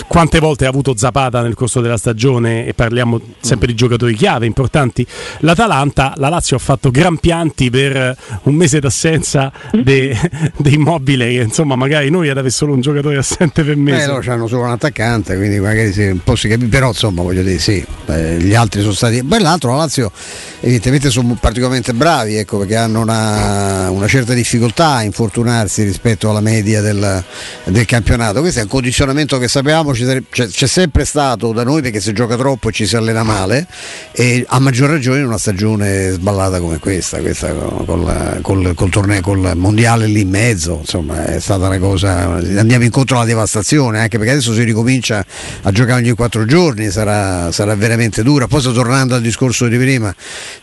quante 0.07 0.37
volte 0.37 0.67
ha 0.67 0.69
avuto 0.69 0.95
Zapata 0.95 1.41
nel 1.41 1.55
corso 1.55 1.81
della 1.81 1.97
stagione 1.97 2.67
e 2.67 2.75
parliamo 2.75 3.19
sempre 3.39 3.65
di 3.65 3.73
giocatori 3.73 4.13
chiave 4.13 4.45
importanti. 4.45 5.03
L'Atalanta, 5.39 6.13
la 6.17 6.29
Lazio 6.29 6.57
ha 6.57 6.59
fatto 6.59 6.91
gran 6.91 7.17
pianti 7.17 7.71
per 7.71 8.15
un 8.43 8.53
mese 8.53 8.79
d'assenza 8.79 9.51
dei 9.73 10.15
de 10.55 10.69
immobili 10.69 11.35
insomma 11.35 11.75
magari 11.75 12.11
noi 12.11 12.29
ad 12.29 12.37
avere 12.37 12.58
solo 12.59 12.73
un 12.73 12.81
giocatore 12.81 13.15
assente 13.15 13.63
per 13.63 13.77
mese. 13.77 14.03
Eh 14.03 14.07
no, 14.07 14.21
hanno 14.33 14.47
solo 14.47 14.63
un 14.63 14.71
attaccante, 14.71 15.37
quindi 15.37 15.61
magari 15.61 15.93
sì, 15.93 16.07
un 16.07 16.19
po' 16.21 16.35
si 16.35 16.49
capisce, 16.49 16.69
però 16.69 16.89
insomma 16.89 17.21
voglio 17.21 17.41
dire 17.41 17.57
sì, 17.57 17.85
eh, 18.07 18.35
gli 18.37 18.53
altri 18.53 18.81
sono 18.81 18.91
stati... 18.91 19.23
Poi 19.23 19.39
l'altro 19.39 19.69
la 19.71 19.77
Lazio 19.77 20.11
evidentemente 20.59 21.09
sono 21.09 21.37
particolarmente 21.39 21.93
bravi, 21.93 22.35
ecco, 22.35 22.57
perché 22.57 22.75
hanno 22.75 22.99
una, 22.99 23.89
una, 23.91 24.07
certa 24.09 24.33
difficoltà 24.33 24.95
a 24.95 25.03
infortunarsi 25.03 25.83
rispetto 25.83 26.29
alla 26.29 26.41
media 26.41 26.81
del, 26.81 27.23
del 27.63 27.85
campionato. 27.85 28.41
Questo 28.41 28.59
è 28.59 28.63
un 28.63 28.67
condizionamento 28.67 29.37
che 29.37 29.47
sappiamo 29.47 29.93
c'è, 29.93 30.21
c'è, 30.29 30.67
sempre 30.67 31.05
stato 31.05 31.53
da 31.53 31.63
noi 31.63 31.81
perché 31.81 32.01
si 32.01 32.11
gioca 32.11 32.35
troppo 32.35 32.73
ci 32.73 32.85
si 32.85 32.97
allena 32.97 33.23
male 33.23 33.67
e 34.11 34.45
a 34.45 34.59
maggior 34.59 34.89
ragione 34.89 35.19
in 35.19 35.27
una 35.27 35.37
stagione 35.37 36.09
sballata 36.09 36.59
come 36.59 36.77
questa, 36.79 37.19
questa 37.19 37.53
col, 37.53 38.39
col, 38.41 38.73
col 38.75 38.89
torneo, 38.89 39.21
col 39.21 39.53
mondiale 39.55 40.07
lì 40.07 40.21
in 40.21 40.29
mezzo, 40.29 40.79
insomma 40.81 41.25
è 41.25 41.39
stata 41.39 41.67
una 41.67 41.79
cosa 41.79 42.38
andiamo 42.39 42.83
incontro 42.83 43.17
alla 43.17 43.25
devastazione, 43.25 43.99
anche 43.99 44.17
perché 44.17 44.33
adesso 44.33 44.53
si 44.53 44.63
ricomincia 44.63 45.25
a 45.61 45.71
giocare 45.71 46.01
ogni 46.01 46.11
quattro 46.13 46.45
giorni, 46.45 46.89
sarà, 46.89 47.51
sarà 47.51 47.75
veramente 47.75 48.23
dura. 48.23 48.47
Poi 48.47 48.61
sto 48.61 48.71
tornando 48.71 49.15
al 49.15 49.21
discorso 49.21 49.67
di 49.67 49.77
prima, 49.77 50.13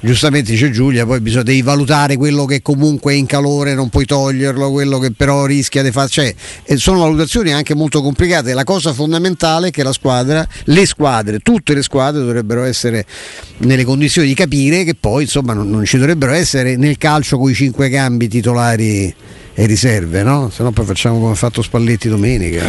giustamente 0.00 0.50
dice 0.52 0.70
Giulia, 0.70 1.06
poi 1.06 1.20
bisogna 1.20 1.44
devi 1.44 1.62
valutare 1.62 2.16
quello 2.16 2.44
che 2.44 2.62
comunque 2.62 3.12
è 3.12 3.16
in 3.16 3.26
calore, 3.26 3.74
non 3.74 3.88
puoi 3.88 4.04
toglierlo, 4.04 4.70
quello 4.70 4.98
che 4.98 5.12
però 5.12 5.46
rischia 5.46 5.82
di 5.82 5.90
fare. 5.90 6.08
Cioè, 6.08 6.34
sono 6.76 7.00
valutazioni 7.00 7.52
anche 7.52 7.74
molto 7.74 8.02
complicate. 8.02 8.54
La 8.54 8.64
cosa 8.64 8.92
fondamentale 8.92 9.68
è 9.68 9.70
che 9.70 9.82
la 9.82 9.92
squadra, 9.92 10.46
le 10.64 10.86
squadre, 10.86 11.38
tutte 11.40 11.74
le 11.74 11.82
squadre 11.82 12.20
dovrebbero 12.20 12.64
essere 12.64 13.04
nelle 13.58 13.84
condizioni 13.84 14.28
di 14.28 14.34
capire 14.34 14.84
che 14.84 14.94
poi 14.94 15.22
insomma 15.22 15.52
non, 15.52 15.70
non 15.70 15.84
ci 15.84 15.96
dovrebbero 15.98 16.32
essere 16.32 16.76
nel 16.76 16.98
calcio 16.98 17.38
con 17.38 17.50
i 17.50 17.54
cinque 17.54 17.88
cambi 17.88 18.28
titolari 18.28 19.14
e 19.58 19.64
riserve, 19.64 20.22
no? 20.22 20.50
Se 20.52 20.62
no 20.62 20.70
poi 20.70 20.84
facciamo 20.84 21.18
come 21.18 21.32
ha 21.32 21.34
fatto 21.34 21.62
Spalletti 21.62 22.10
domenica. 22.10 22.66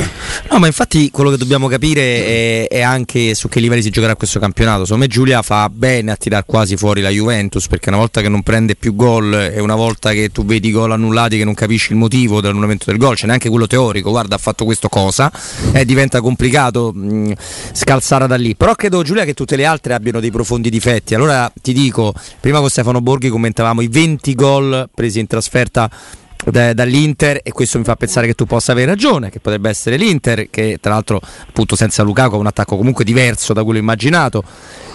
No, 0.50 0.57
ma 0.57 0.68
infatti 0.68 1.12
quello 1.12 1.30
che 1.30 1.36
dobbiamo 1.36 1.68
capire 1.68 2.25
è, 2.25 2.68
è, 2.69 2.81
anche 2.81 3.36
su 3.36 3.50
che 3.50 3.60
livelli 3.60 3.81
si 3.81 3.89
giocherà 3.89 4.16
questo 4.16 4.39
campionato. 4.39 4.86
Secondo 4.86 5.04
me 5.04 5.12
Giulia 5.12 5.42
fa 5.42 5.69
bene 5.69 6.12
a 6.12 6.16
tirare 6.16 6.45
quasi 6.48 6.78
fuori 6.78 7.01
la 7.01 7.10
Juventus 7.10 7.68
perché 7.68 7.89
una 7.89 7.98
volta 7.98 8.22
che 8.22 8.30
non 8.30 8.42
prende 8.42 8.78
più 8.78 8.95
gol 8.95 9.34
e 9.34 9.60
una 9.60 9.75
volta 9.75 10.13
che 10.13 10.30
tu 10.31 10.45
vedi 10.45 10.72
gol 10.72 10.94
annullati 10.94 11.38
che 11.38 11.44
non 11.44 11.56
capisci 11.56 11.92
il 11.92 11.98
motivo 11.98 12.39
dell'annullamento 12.39 12.86
del 12.88 12.98
gol, 12.98 13.12
c'è 13.12 13.18
cioè 13.18 13.28
neanche 13.28 13.50
quello 13.50 13.68
teorico, 13.68 14.10
guarda 14.10 14.36
ha 14.36 14.39
fatto 14.39 14.63
questo 14.63 14.88
cosa, 14.88 15.30
eh, 15.74 15.84
diventa 15.84 16.22
complicato 16.22 16.94
mh, 16.94 17.34
scalzare 17.74 18.27
da 18.27 18.38
lì. 18.38 18.56
Però 18.56 18.74
credo 18.75 19.03
Giulia 19.03 19.25
che 19.25 19.34
tutte 19.34 19.58
le 19.58 19.65
altre 19.65 19.94
abbiano 19.94 20.22
dei 20.22 20.32
profondi 20.32 20.70
difetti. 20.70 21.15
Allora 21.15 21.51
ti 21.62 21.74
dico, 21.74 22.13
prima 22.39 22.60
con 22.60 22.70
Stefano 22.70 23.01
Borghi 23.01 23.27
commentavamo 23.27 23.82
i 23.82 23.89
20 23.89 24.36
gol 24.36 24.89
presi 24.96 25.20
in 25.20 25.27
trasferta 25.27 25.89
da, 26.46 26.74
dall'Inter 26.74 27.39
e 27.44 27.51
questo 27.51 27.77
mi 27.77 27.84
fa 27.84 27.96
pensare 27.96 28.27
che 28.27 28.34
tu 28.34 28.46
possa 28.46 28.72
avere 28.72 28.91
ragione, 28.91 29.29
che 29.29 29.39
potrebbe 29.39 29.70
essere 29.70 29.98
l'Inter, 29.98 30.50
che 30.50 30.77
tra 30.79 30.94
l'altro 30.94 31.20
appunto 31.48 31.75
senza 31.75 32.03
Lukaku 32.03 32.36
ha 32.36 32.39
un 32.39 32.48
attacco 32.48 32.77
comunque 32.77 33.03
diverso 33.03 33.53
da 33.53 33.63
quello 33.63 33.79
immaginato. 33.79 34.44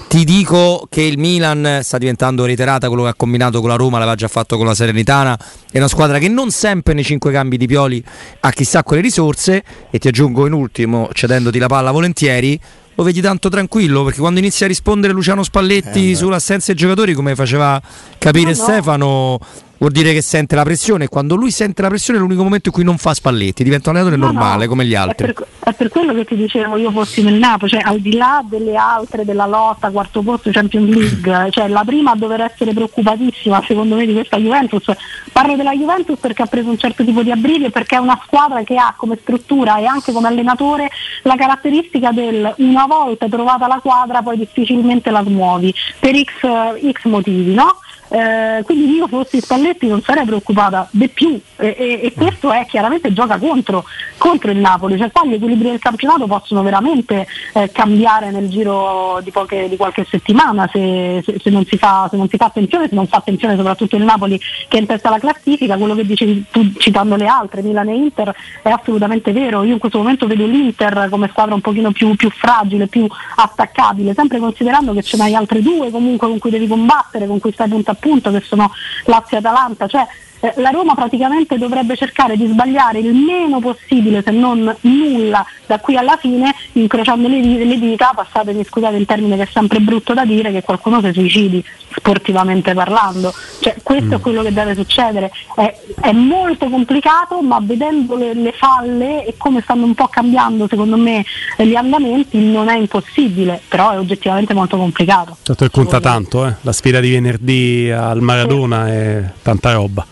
Ti 0.08 0.24
dico 0.24 0.86
che 0.90 1.00
il 1.00 1.16
Milan 1.18 1.80
sta 1.82 1.96
diventando 1.96 2.44
reiterata 2.44 2.88
quello 2.88 3.04
che 3.04 3.08
ha 3.08 3.14
combinato 3.14 3.60
con 3.60 3.70
la 3.70 3.76
Roma, 3.76 3.96
l'aveva 3.96 4.14
già 4.14 4.28
fatto 4.28 4.58
con 4.58 4.66
la 4.66 4.74
Serenitana, 4.74 5.38
è 5.70 5.78
una 5.78 5.88
squadra 5.88 6.18
che 6.18 6.28
non 6.28 6.50
sempre 6.50 6.92
nei 6.92 7.02
cinque 7.02 7.32
cambi 7.32 7.56
di 7.56 7.66
Pioli 7.66 8.04
ha 8.40 8.50
chissà 8.50 8.82
quelle 8.82 9.00
risorse 9.00 9.64
e 9.90 9.98
ti 9.98 10.08
aggiungo 10.08 10.46
in 10.46 10.52
ultimo, 10.52 11.08
cedendoti 11.14 11.58
la 11.58 11.66
palla 11.66 11.92
volentieri, 11.92 12.60
lo 12.94 13.04
vedi 13.04 13.22
tanto 13.22 13.48
tranquillo 13.48 14.04
perché 14.04 14.20
quando 14.20 14.38
inizia 14.38 14.66
a 14.66 14.68
rispondere 14.68 15.14
Luciano 15.14 15.42
Spalletti 15.42 16.10
eh 16.10 16.14
sull'assenza 16.14 16.72
dei 16.72 16.76
giocatori 16.76 17.14
come 17.14 17.34
faceva 17.34 17.80
capire 18.18 18.52
no, 18.52 18.56
no. 18.56 18.62
Stefano 18.62 19.40
vuol 19.82 19.90
dire 19.90 20.12
che 20.12 20.22
sente 20.22 20.54
la 20.54 20.62
pressione 20.62 21.04
e 21.04 21.08
quando 21.08 21.34
lui 21.34 21.50
sente 21.50 21.82
la 21.82 21.88
pressione 21.88 22.16
è 22.16 22.22
l'unico 22.22 22.44
momento 22.44 22.68
in 22.68 22.74
cui 22.74 22.84
non 22.84 22.98
fa 22.98 23.14
spalletti, 23.14 23.64
diventa 23.64 23.90
un 23.90 23.96
allenatore 23.96 24.20
no, 24.20 24.30
normale 24.30 24.62
no, 24.62 24.70
come 24.70 24.84
gli 24.84 24.94
altri. 24.94 25.30
È 25.30 25.32
per, 25.32 25.46
è 25.58 25.72
per, 25.72 25.88
quello 25.88 26.14
che 26.14 26.24
ti 26.24 26.36
dicevo 26.36 26.76
io 26.76 26.92
fossi 26.92 27.20
nel 27.24 27.34
Napoli, 27.34 27.72
cioè 27.72 27.80
al 27.82 27.98
di 27.98 28.14
là 28.14 28.44
delle 28.48 28.76
altre, 28.76 29.24
della 29.24 29.46
lotta, 29.46 29.90
quarto 29.90 30.22
posto 30.22 30.50
Champions 30.52 30.88
League, 30.88 31.50
cioè 31.50 31.66
la 31.66 31.82
prima 31.84 32.12
a 32.12 32.16
dover 32.16 32.42
essere 32.42 32.72
preoccupatissima 32.72 33.60
secondo 33.66 33.96
me 33.96 34.06
di 34.06 34.12
questa 34.12 34.36
Juventus, 34.36 34.84
parlo 35.32 35.56
della 35.56 35.72
Juventus 35.72 36.16
perché 36.20 36.42
ha 36.42 36.46
preso 36.46 36.68
un 36.68 36.78
certo 36.78 37.04
tipo 37.04 37.24
di 37.24 37.32
abbrivio 37.32 37.70
perché 37.70 37.96
è 37.96 37.98
una 37.98 38.20
squadra 38.24 38.62
che 38.62 38.76
ha 38.76 38.94
come 38.96 39.18
struttura 39.20 39.78
e 39.78 39.86
anche 39.86 40.12
come 40.12 40.28
allenatore 40.28 40.90
la 41.22 41.34
caratteristica 41.34 42.12
del 42.12 42.54
una 42.58 42.86
volta 42.86 43.26
trovata 43.28 43.66
la 43.66 43.80
quadra 43.82 44.22
poi 44.22 44.38
difficilmente 44.38 45.10
la 45.10 45.24
smuovi 45.24 45.74
per 45.98 46.14
X, 46.14 46.92
X 46.92 47.04
motivi, 47.06 47.52
no? 47.52 47.78
Eh, 48.12 48.62
quindi 48.64 48.92
io 48.92 49.08
fossi 49.08 49.40
Spalletti 49.40 49.88
non 49.88 50.02
sarei 50.02 50.26
preoccupata 50.26 50.86
di 50.90 51.08
più. 51.08 51.40
E, 51.56 51.74
e, 51.78 52.00
e, 52.02 52.12
questo 52.12 52.52
è 52.52 52.66
chiaramente 52.66 53.10
gioca 53.14 53.38
contro, 53.38 53.84
contro 54.18 54.50
il 54.50 54.58
Napoli, 54.58 54.98
cioè 54.98 55.10
qua 55.10 55.24
gli 55.24 55.32
equilibri 55.32 55.70
del 55.70 55.78
campionato 55.78 56.26
possono 56.26 56.62
veramente 56.62 57.26
eh, 57.54 57.70
cambiare 57.72 58.30
nel 58.30 58.50
giro 58.50 59.18
di, 59.22 59.30
poche, 59.30 59.66
di 59.66 59.76
qualche 59.78 60.04
settimana 60.04 60.68
se, 60.70 61.22
se, 61.24 61.38
se, 61.42 61.48
non 61.48 61.64
fa, 61.64 62.06
se, 62.10 62.18
non 62.18 62.28
si 62.28 62.36
fa, 62.36 62.44
attenzione, 62.44 62.86
se 62.86 62.94
non 62.94 63.06
fa 63.06 63.16
attenzione 63.16 63.56
soprattutto 63.56 63.96
il 63.96 64.04
Napoli 64.04 64.38
che 64.68 64.76
è 64.76 64.80
in 64.80 64.86
testa 64.86 65.08
alla 65.08 65.18
classifica, 65.18 65.78
quello 65.78 65.94
che 65.94 66.04
dicevi 66.04 66.44
tu 66.50 66.70
citando 66.76 67.16
le 67.16 67.26
altre, 67.26 67.62
Milan 67.62 67.88
e 67.88 67.94
Inter, 67.94 68.34
è 68.60 68.68
assolutamente 68.68 69.32
vero, 69.32 69.62
io 69.62 69.72
in 69.72 69.78
questo 69.78 69.96
momento 69.96 70.26
vedo 70.26 70.44
l'Inter 70.44 71.08
come 71.08 71.28
squadra 71.28 71.54
un 71.54 71.62
pochino 71.62 71.92
più, 71.92 72.14
più 72.16 72.28
fragile, 72.28 72.88
più 72.88 73.06
attaccabile, 73.36 74.12
sempre 74.12 74.38
considerando 74.38 74.92
che 74.92 75.02
ce 75.02 75.16
n'hai 75.16 75.34
altre 75.34 75.62
due 75.62 75.90
comunque 75.90 76.28
con 76.28 76.38
cui 76.38 76.50
devi 76.50 76.66
combattere, 76.66 77.26
con 77.26 77.40
cui 77.40 77.52
stai 77.52 77.68
punto 77.68 77.90
a 77.90 77.96
punto, 78.02 78.32
che 78.32 78.40
sono 78.40 78.72
Lazio 79.04 79.36
e 79.36 79.40
Atalanta, 79.40 79.86
cioè 79.86 80.04
eh, 80.42 80.52
la 80.56 80.70
Roma 80.70 80.94
praticamente 80.96 81.56
dovrebbe 81.56 81.96
cercare 81.96 82.36
di 82.36 82.48
sbagliare 82.48 82.98
il 82.98 83.14
meno 83.14 83.60
possibile, 83.60 84.22
se 84.24 84.32
non 84.32 84.74
nulla, 84.80 85.46
da 85.66 85.78
qui 85.78 85.96
alla 85.96 86.16
fine, 86.16 86.52
incrociando 86.72 87.28
le, 87.28 87.64
le 87.64 87.78
dita, 87.78 88.12
passatemi 88.12 88.64
scusate 88.64 88.96
il 88.96 89.06
termine 89.06 89.36
che 89.36 89.42
è 89.42 89.48
sempre 89.52 89.78
brutto 89.78 90.14
da 90.14 90.24
dire, 90.24 90.50
che 90.50 90.62
qualcuno 90.62 91.00
si 91.00 91.12
suicidi 91.12 91.64
sportivamente 91.94 92.74
parlando. 92.74 93.32
Cioè, 93.60 93.76
questo 93.84 94.06
mm. 94.06 94.12
è 94.14 94.20
quello 94.20 94.42
che 94.42 94.52
deve 94.52 94.74
succedere. 94.74 95.30
È, 95.54 95.74
è 96.00 96.12
molto 96.12 96.68
complicato, 96.68 97.40
ma 97.40 97.60
vedendo 97.62 98.16
le, 98.16 98.34
le, 98.34 98.52
falle 98.52 99.24
e 99.24 99.34
come 99.36 99.60
stanno 99.62 99.84
un 99.84 99.94
po' 99.94 100.08
cambiando 100.08 100.66
secondo 100.66 100.96
me 100.96 101.24
gli 101.56 101.74
andamenti 101.76 102.38
non 102.38 102.68
è 102.68 102.76
impossibile, 102.76 103.60
però 103.68 103.92
è 103.92 103.98
oggettivamente 103.98 104.54
molto 104.54 104.76
complicato. 104.76 105.36
Certo, 105.42 105.70
conta 105.70 106.00
tanto, 106.00 106.46
eh? 106.46 106.54
la 106.62 106.72
sfida 106.72 106.98
di 106.98 107.10
venerdì 107.10 107.90
al 107.90 108.20
Maradona 108.20 108.86
sì. 108.86 108.90
è 108.90 109.24
tanta 109.42 109.72
roba. 109.72 110.04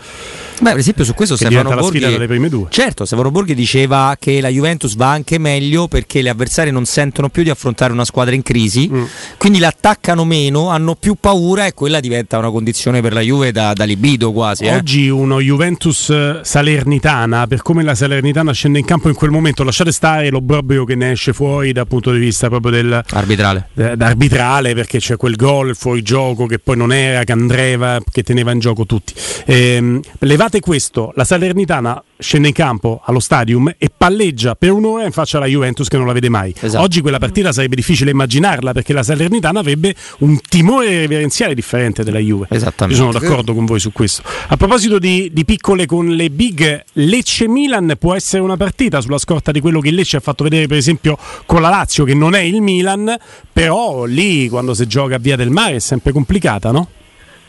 Beh, 0.60 0.70
per 0.72 0.78
esempio 0.78 1.04
su 1.04 1.14
questo 1.14 1.36
Stefano 1.36 1.74
Borghi, 1.74 2.66
certo, 2.68 3.06
Stefano 3.06 3.30
Borghi 3.30 3.54
diceva 3.54 4.14
che 4.20 4.42
la 4.42 4.48
Juventus 4.48 4.94
va 4.94 5.10
anche 5.10 5.38
meglio 5.38 5.88
perché 5.88 6.20
le 6.20 6.28
avversarie 6.28 6.70
non 6.70 6.84
sentono 6.84 7.30
più 7.30 7.42
di 7.42 7.48
affrontare 7.48 7.94
una 7.94 8.04
squadra 8.04 8.34
in 8.34 8.42
crisi, 8.42 8.86
mm. 8.92 9.04
quindi 9.38 9.58
l'attaccano 9.58 10.26
meno, 10.26 10.68
hanno 10.68 10.96
più 10.96 11.16
paura 11.18 11.64
e 11.64 11.72
quella 11.72 11.98
diventa 11.98 12.36
una 12.36 12.50
condizione 12.50 13.00
per 13.00 13.14
la 13.14 13.22
Juve 13.22 13.52
da, 13.52 13.72
da 13.72 13.84
libido 13.84 14.32
quasi. 14.32 14.64
Eh. 14.64 14.74
Oggi 14.74 15.08
uno 15.08 15.40
Juventus 15.40 16.10
eh, 16.10 16.40
Salernitana, 16.42 17.46
per 17.46 17.62
come 17.62 17.82
la 17.82 17.94
Salernitana 17.94 18.52
scende 18.52 18.80
in 18.80 18.84
campo 18.84 19.08
in 19.08 19.14
quel 19.14 19.30
momento, 19.30 19.64
lasciate 19.64 19.92
stare 19.92 20.28
l'obbrobrio 20.28 20.84
che 20.84 20.94
ne 20.94 21.12
esce 21.12 21.32
fuori 21.32 21.72
dal 21.72 21.86
punto 21.86 22.12
di 22.12 22.18
vista 22.18 22.48
proprio 22.48 22.72
del 22.72 23.02
arbitrale, 23.12 23.70
eh, 23.76 23.94
arbitrale 23.98 24.74
perché 24.74 24.98
c'è 24.98 25.16
quel 25.16 25.36
gol 25.36 25.74
fuori 25.74 26.02
gioco 26.02 26.44
che 26.44 26.58
poi 26.58 26.76
non 26.76 26.92
era, 26.92 27.24
che 27.24 27.32
Andreva 27.32 27.98
che 28.10 28.22
teneva 28.22 28.52
in 28.52 28.58
gioco 28.58 28.84
tutti. 28.84 29.14
Ehm, 29.46 30.00
levate 30.18 30.50
Guardate 30.50 30.69
questo, 30.69 31.12
la 31.14 31.23
Salernitana 31.23 32.02
scende 32.19 32.49
in 32.49 32.54
campo 32.54 33.00
allo 33.04 33.21
stadium 33.21 33.73
e 33.78 33.88
palleggia 33.97 34.57
per 34.57 34.73
un'ora 34.73 35.04
in 35.04 35.12
faccia 35.12 35.37
alla 35.37 35.47
Juventus 35.47 35.87
che 35.87 35.97
non 35.97 36.09
la 36.09 36.12
vede 36.12 36.28
mai. 36.28 36.52
Esatto. 36.59 36.83
Oggi 36.83 37.00
quella 37.02 37.21
partita 37.21 37.52
sarebbe 37.52 37.76
difficile 37.76 38.11
immaginarla 38.11 38.73
perché 38.73 38.92
la 38.92 39.04
Salernitana 39.04 39.61
avrebbe 39.61 39.95
un 40.19 40.40
timore 40.40 40.88
reverenziale 40.88 41.54
differente 41.54 42.02
della 42.02 42.19
Juve. 42.19 42.49
Esattamente. 42.50 43.00
Io 43.00 43.09
sono 43.09 43.16
d'accordo 43.16 43.54
con 43.54 43.64
voi 43.64 43.78
su 43.78 43.92
questo. 43.92 44.25
A 44.49 44.57
proposito 44.57 44.99
di, 44.99 45.30
di 45.33 45.45
piccole 45.45 45.87
con 45.87 46.09
le 46.09 46.30
big, 46.30 46.83
Lecce-Milan 46.95 47.95
può 47.97 48.16
essere 48.16 48.42
una 48.42 48.57
partita 48.57 49.00
sulla 49.00 49.19
scorta 49.19 49.52
di 49.52 49.61
quello 49.61 49.78
che 49.78 49.92
Lecce 49.92 50.16
ha 50.16 50.21
fatto 50.21 50.42
vedere 50.42 50.66
per 50.66 50.78
esempio 50.78 51.16
con 51.47 51.62
la 51.62 51.69
Lazio 51.69 52.02
che 52.02 52.14
non 52.14 52.35
è 52.35 52.40
il 52.40 52.61
Milan, 52.61 53.16
però 53.52 54.04
lì 54.04 54.49
quando 54.49 54.75
si 54.75 54.88
gioca 54.88 55.14
a 55.14 55.19
Via 55.19 55.37
del 55.37 55.50
Mare 55.50 55.76
è 55.76 55.80
sempre 55.80 56.11
complicata, 56.11 56.73
no? 56.73 56.88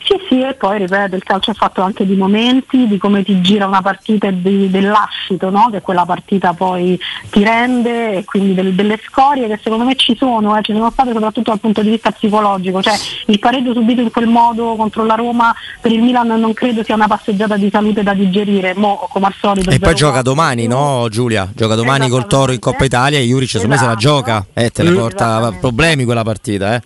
Sì, 0.04 0.14
sì, 0.28 0.40
e 0.42 0.54
poi 0.54 0.78
ripeto, 0.78 1.14
il 1.14 1.22
calcio 1.22 1.52
è 1.52 1.54
fatto 1.54 1.80
anche 1.80 2.04
di 2.04 2.16
momenti, 2.16 2.88
di 2.88 2.98
come 2.98 3.22
ti 3.22 3.40
gira 3.40 3.66
una 3.66 3.82
partita 3.82 4.26
e 4.26 4.42
di, 4.42 4.68
dell'ascito, 4.68 5.48
no? 5.48 5.68
che 5.70 5.80
quella 5.80 6.04
partita 6.04 6.52
poi 6.54 6.98
ti 7.30 7.44
rende 7.44 8.16
e 8.16 8.24
quindi 8.24 8.54
del, 8.54 8.74
delle 8.74 8.98
scorie 9.04 9.46
che 9.46 9.60
secondo 9.62 9.84
me 9.84 9.94
ci 9.94 10.16
sono, 10.16 10.56
eh, 10.58 10.62
ci 10.62 10.72
sono 10.72 10.90
state 10.90 11.12
soprattutto 11.12 11.50
dal 11.50 11.60
punto 11.60 11.82
di 11.82 11.90
vista 11.90 12.10
psicologico, 12.10 12.82
cioè 12.82 12.94
il 13.26 13.38
pareggio 13.38 13.72
subito 13.72 14.00
in 14.00 14.10
quel 14.10 14.26
modo 14.26 14.74
contro 14.74 15.04
la 15.04 15.14
Roma 15.14 15.54
per 15.80 15.92
il 15.92 16.02
Milan 16.02 16.26
non 16.26 16.52
credo 16.52 16.82
sia 16.82 16.96
una 16.96 17.06
passeggiata 17.06 17.56
di 17.56 17.70
salute 17.70 18.02
da 18.02 18.12
digerire, 18.12 18.74
Mo, 18.74 19.06
come 19.08 19.26
al 19.26 19.34
solito. 19.38 19.70
E 19.70 19.78
poi 19.78 19.94
gioca 19.94 20.20
domani, 20.22 20.66
no 20.66 21.06
Giulia? 21.10 21.48
Gioca 21.54 21.76
domani 21.76 22.08
col 22.08 22.26
Toro 22.26 22.50
in 22.50 22.58
Coppa 22.58 22.84
Italia 22.84 23.20
e 23.20 23.22
Juric 23.22 23.50
secondo 23.50 23.74
esatto. 23.74 23.90
me 23.90 23.96
se 23.96 24.06
la 24.06 24.12
gioca, 24.12 24.46
eh, 24.52 24.70
te 24.70 24.82
ne 24.82 24.90
porta 24.90 25.54
problemi 25.60 26.04
quella 26.04 26.24
partita. 26.24 26.74
Eh. 26.74 26.82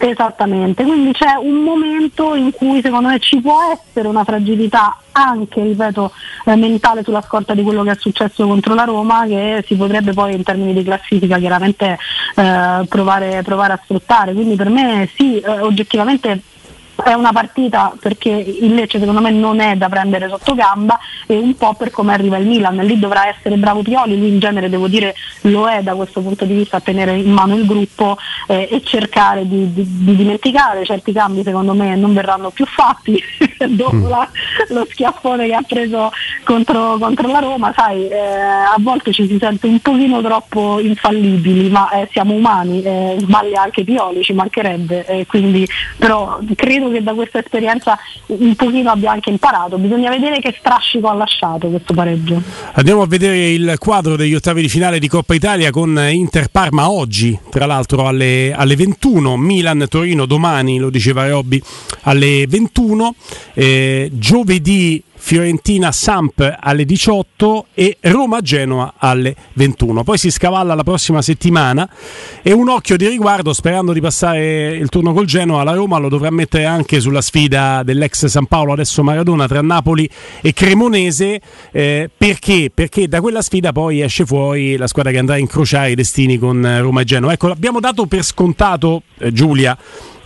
Esattamente, 0.00 0.84
quindi 0.84 1.10
c'è 1.10 1.34
un 1.34 1.56
momento 1.56 2.36
in 2.36 2.52
cui 2.52 2.80
secondo 2.80 3.08
me 3.08 3.18
ci 3.18 3.40
può 3.40 3.58
essere 3.72 4.06
una 4.06 4.22
fragilità 4.22 4.96
anche, 5.10 5.60
ripeto, 5.60 6.12
eh, 6.44 6.54
mentale 6.54 7.02
sulla 7.02 7.20
scorta 7.20 7.52
di 7.52 7.62
quello 7.64 7.82
che 7.82 7.90
è 7.90 7.96
successo 7.98 8.46
contro 8.46 8.74
la 8.74 8.84
Roma 8.84 9.26
che 9.26 9.64
si 9.66 9.74
potrebbe 9.74 10.12
poi 10.12 10.34
in 10.34 10.44
termini 10.44 10.72
di 10.72 10.84
classifica 10.84 11.38
chiaramente 11.38 11.98
eh, 12.36 12.86
provare, 12.88 13.42
provare, 13.42 13.72
a 13.72 13.80
sfruttare. 13.82 14.34
Quindi 14.34 14.54
per 14.54 14.68
me 14.68 15.10
sì, 15.16 15.40
eh, 15.40 15.58
oggettivamente 15.58 16.42
è 17.04 17.12
una 17.12 17.32
partita 17.32 17.92
perché 17.98 18.30
il 18.30 18.74
Lecce 18.74 18.98
secondo 18.98 19.20
me 19.20 19.30
non 19.30 19.60
è 19.60 19.76
da 19.76 19.88
prendere 19.88 20.28
sotto 20.28 20.54
gamba 20.54 20.98
e 21.26 21.36
un 21.36 21.54
po' 21.56 21.74
per 21.74 21.90
come 21.90 22.12
arriva 22.12 22.38
il 22.38 22.46
Milan, 22.46 22.76
lì 22.76 22.98
dovrà 22.98 23.28
essere 23.28 23.56
bravo 23.56 23.82
Pioli, 23.82 24.18
lui 24.18 24.28
in 24.28 24.38
genere 24.38 24.68
devo 24.68 24.88
dire 24.88 25.14
lo 25.42 25.68
è 25.68 25.82
da 25.82 25.94
questo 25.94 26.20
punto 26.20 26.44
di 26.44 26.54
vista 26.54 26.78
a 26.78 26.80
tenere 26.80 27.16
in 27.16 27.30
mano 27.30 27.54
il 27.54 27.66
gruppo 27.66 28.16
eh, 28.48 28.68
e 28.70 28.82
cercare 28.82 29.46
di, 29.46 29.72
di, 29.72 29.86
di, 29.86 30.16
dimenticare. 30.16 30.84
Certi 30.84 31.12
cambi 31.12 31.42
secondo 31.42 31.74
me 31.74 31.94
non 31.94 32.14
verranno 32.14 32.50
più 32.50 32.66
fatti 32.66 33.22
dopo 33.68 33.94
mm. 33.94 34.08
la, 34.08 34.28
lo 34.70 34.86
schiaffone 34.90 35.46
che 35.46 35.54
ha 35.54 35.62
preso 35.62 36.10
contro, 36.44 36.98
contro 36.98 37.28
la 37.28 37.38
Roma, 37.38 37.72
sai 37.74 38.08
eh, 38.08 38.18
a 38.18 38.76
volte 38.78 39.12
ci 39.12 39.26
si 39.26 39.38
sente 39.38 39.66
un 39.66 39.78
pochino 39.80 40.20
troppo 40.20 40.80
infallibili 40.80 41.68
ma 41.68 41.90
eh, 41.90 42.08
siamo 42.10 42.34
umani, 42.34 42.82
eh, 42.82 43.16
sbaglia 43.18 43.62
anche 43.62 43.84
Pioli, 43.84 44.22
ci 44.22 44.32
mancherebbe, 44.32 45.26
quindi 45.28 45.66
però 45.96 46.38
credo 46.54 46.87
che 46.90 47.02
da 47.02 47.14
questa 47.14 47.38
esperienza 47.38 47.98
un 48.26 48.54
pochino 48.54 48.90
abbia 48.90 49.12
anche 49.12 49.30
imparato. 49.30 49.78
Bisogna 49.78 50.10
vedere 50.10 50.40
che 50.40 50.54
strascico 50.58 51.08
ha 51.08 51.14
lasciato 51.14 51.68
questo 51.68 51.94
pareggio. 51.94 52.40
Andiamo 52.72 53.02
a 53.02 53.06
vedere 53.06 53.50
il 53.50 53.74
quadro 53.78 54.16
degli 54.16 54.34
ottavi 54.34 54.62
di 54.62 54.68
finale 54.68 54.98
di 54.98 55.08
Coppa 55.08 55.34
Italia 55.34 55.70
con 55.70 55.98
Inter 56.10 56.48
Parma 56.48 56.90
oggi, 56.90 57.38
tra 57.50 57.66
l'altro 57.66 58.06
alle, 58.06 58.52
alle 58.54 58.76
21, 58.76 59.36
Milan 59.36 59.86
Torino 59.88 60.26
domani, 60.26 60.78
lo 60.78 60.90
diceva 60.90 61.28
Robby, 61.28 61.60
alle 62.02 62.46
21, 62.46 63.14
eh, 63.54 64.10
giovedì 64.12 65.02
Fiorentina 65.18 65.92
Samp 65.92 66.56
alle 66.58 66.84
18 66.84 67.66
e 67.74 67.98
Roma 68.00 68.40
Genoa 68.40 68.94
alle 68.96 69.34
21. 69.54 70.04
Poi 70.04 70.16
si 70.16 70.30
scavalla 70.30 70.74
la 70.74 70.84
prossima 70.84 71.20
settimana 71.20 71.88
e 72.42 72.52
un 72.52 72.68
occhio 72.68 72.96
di 72.96 73.08
riguardo 73.08 73.52
sperando 73.52 73.92
di 73.92 74.00
passare 74.00 74.68
il 74.76 74.88
turno 74.88 75.12
col 75.12 75.26
Genoa 75.26 75.62
la 75.64 75.72
Roma 75.72 75.98
lo 75.98 76.08
dovrà 76.08 76.30
mettere 76.30 76.64
anche 76.64 77.00
sulla 77.00 77.20
sfida 77.20 77.82
dell'ex 77.82 78.26
San 78.26 78.46
Paolo 78.46 78.72
adesso 78.72 79.02
Maradona 79.02 79.46
tra 79.46 79.60
Napoli 79.60 80.08
e 80.40 80.52
Cremonese 80.52 81.40
eh, 81.72 82.08
perché? 82.16 82.70
Perché 82.72 83.08
da 83.08 83.20
quella 83.20 83.42
sfida 83.42 83.72
poi 83.72 84.00
esce 84.00 84.24
fuori 84.24 84.76
la 84.76 84.86
squadra 84.86 85.10
che 85.10 85.18
andrà 85.18 85.34
a 85.34 85.38
incrociare 85.38 85.90
i 85.90 85.94
destini 85.94 86.38
con 86.38 86.78
Roma 86.80 87.00
e 87.02 87.04
Genoa. 87.04 87.32
Ecco, 87.32 87.50
abbiamo 87.50 87.80
dato 87.80 88.06
per 88.06 88.22
scontato 88.22 89.02
eh, 89.18 89.32
Giulia 89.32 89.76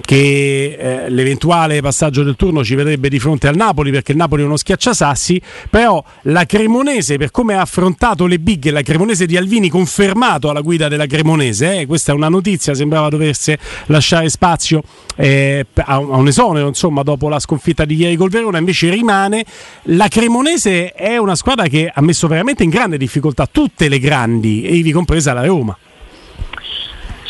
che 0.00 0.76
eh, 0.78 1.10
l'eventuale 1.10 1.80
passaggio 1.80 2.22
del 2.22 2.36
turno 2.36 2.64
ci 2.64 2.74
vedrebbe 2.74 3.08
di 3.08 3.18
fronte 3.18 3.46
al 3.46 3.56
Napoli 3.56 3.90
perché 3.90 4.12
il 4.12 4.18
Napoli 4.18 4.42
è 4.42 4.44
uno 4.44 4.56
schiacciasassi, 4.92 5.42
però 5.68 6.02
la 6.22 6.44
Cremonese 6.44 7.16
per 7.16 7.30
come 7.30 7.54
ha 7.54 7.62
affrontato 7.62 8.26
le 8.26 8.38
big, 8.38 8.70
la 8.70 8.82
Cremonese 8.82 9.26
di 9.26 9.36
Alvini 9.36 9.68
confermato 9.68 10.50
alla 10.50 10.60
guida 10.60 10.88
della 10.88 11.06
Cremonese, 11.06 11.80
eh, 11.80 11.86
questa 11.86 12.12
è 12.12 12.14
una 12.14 12.28
notizia, 12.28 12.74
sembrava 12.74 13.08
doversi 13.08 13.56
lasciare 13.86 14.28
spazio 14.28 14.82
eh, 15.16 15.66
a, 15.74 15.98
un 15.98 16.28
esonero 16.28 16.68
insomma 16.68 17.02
dopo 17.02 17.28
la 17.28 17.40
sconfitta 17.40 17.84
di 17.84 17.96
ieri 17.96 18.16
col 18.16 18.30
Verona, 18.30 18.58
invece 18.58 18.90
rimane, 18.90 19.44
la 19.84 20.08
Cremonese 20.08 20.92
è 20.92 21.16
una 21.16 21.34
squadra 21.34 21.66
che 21.66 21.90
ha 21.92 22.00
messo 22.02 22.28
veramente 22.28 22.62
in 22.62 22.70
grande 22.70 22.98
difficoltà 22.98 23.48
tutte 23.50 23.88
le 23.88 23.98
grandi, 23.98 24.76
ivi 24.76 24.92
compresa 24.92 25.32
la 25.32 25.44
Roma. 25.44 25.76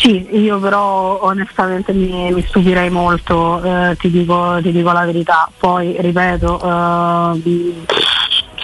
Sì, 0.03 0.27
io 0.37 0.59
però 0.59 1.23
onestamente 1.23 1.93
mi, 1.93 2.33
mi 2.33 2.43
stupirei 2.43 2.91
molto, 2.91 3.63
eh, 3.63 3.97
ti, 4.01 4.11
dico, 4.11 4.59
ti, 4.61 4.73
dico, 4.73 4.91
la 4.91 5.05
verità. 5.05 5.49
Poi 5.57 5.95
ripeto, 5.97 6.61
eh, 6.61 7.41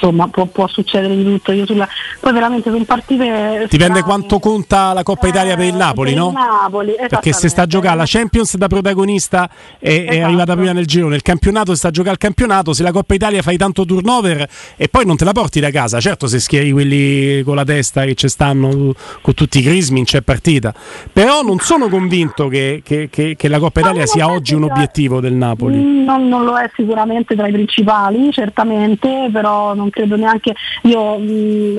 insomma 0.01 0.29
può, 0.29 0.45
può 0.47 0.67
succedere 0.69 1.17
di 1.17 1.25
tutto. 1.25 1.53
Io 1.53 1.67
sulla, 1.67 1.89
poi 2.21 2.33
veramente 2.33 2.71
sono 2.71 2.85
partite. 2.85 3.67
Dipende 3.69 4.03
quanto 4.03 4.39
conta 4.39 4.93
la 4.93 5.03
Coppa 5.03 5.27
Italia 5.29 5.57
per 5.57 5.67
il 5.67 5.75
eh, 5.75 5.77
Napoli, 5.77 6.13
per 6.13 6.19
no? 6.21 6.29
il 6.29 6.35
Napoli, 6.35 6.95
Perché 7.09 7.33
se 7.33 7.49
sta 7.49 7.63
a 7.63 7.67
giocare 7.67 7.97
la 7.97 8.05
Champions 8.07 8.57
da 8.57 8.67
protagonista 8.69 9.49
è, 9.79 9.87
è 9.89 10.09
Esatto. 10.11 10.25
arrivata 10.25 10.55
prima 10.57 10.73
nel 10.73 10.87
girone, 10.87 11.17
il 11.17 11.23
campionato 11.23 11.75
sta 11.75 11.89
a 11.89 11.91
giocare 11.91 12.13
il 12.15 12.19
campionato, 12.19 12.73
se 12.73 12.83
la 12.83 12.93
Coppa 12.93 13.15
Italia 13.15 13.43
fai 13.43 13.57
tanto 13.57 13.85
turnover 13.85 14.47
e 14.77 14.89
poi 14.89 15.05
non 15.07 15.17
te 15.17 15.25
la 15.25 15.33
porti 15.33 15.61
da 15.61 15.71
casa, 15.71 16.01
certo 16.01 16.27
se 16.27 16.39
schieri 16.39 16.71
quelli 16.73 17.43
con 17.43 17.57
la 17.57 17.65
testa 17.65 18.05
che 18.05 18.15
ci 18.15 18.29
stanno 18.29 18.93
con 19.21 19.35
tutti 19.35 19.59
i 19.59 19.63
crismi 19.63 20.05
c'è 20.05 20.21
partita, 20.23 20.73
però 21.13 21.43
non 21.43 21.59
sono 21.59 21.89
convinto 21.89 22.49
che, 22.49 22.83
che- 22.85 23.09
che- 23.11 23.35
che 23.37 23.49
la 23.49 23.59
Coppa 23.59 23.81
Italia 23.81 23.99
non 23.99 24.07
sia 24.07 24.31
oggi 24.31 24.55
un 24.55 24.65
obiettivo 24.65 25.21
del 25.21 25.33
Napoli. 25.35 25.77
Mm, 25.77 26.05
Non, 26.05 26.29
non 26.29 26.45
lo 26.45 26.57
è 26.59 26.71
sicuramente 26.75 27.35
tra 27.35 27.47
i 27.49 27.53
principali, 27.53 28.31
certamente, 28.33 29.29
però 29.33 29.75
non 29.75 29.88
credo 29.91 30.17
neanche. 30.17 30.55
Io 30.83 31.19
mm, 31.19 31.79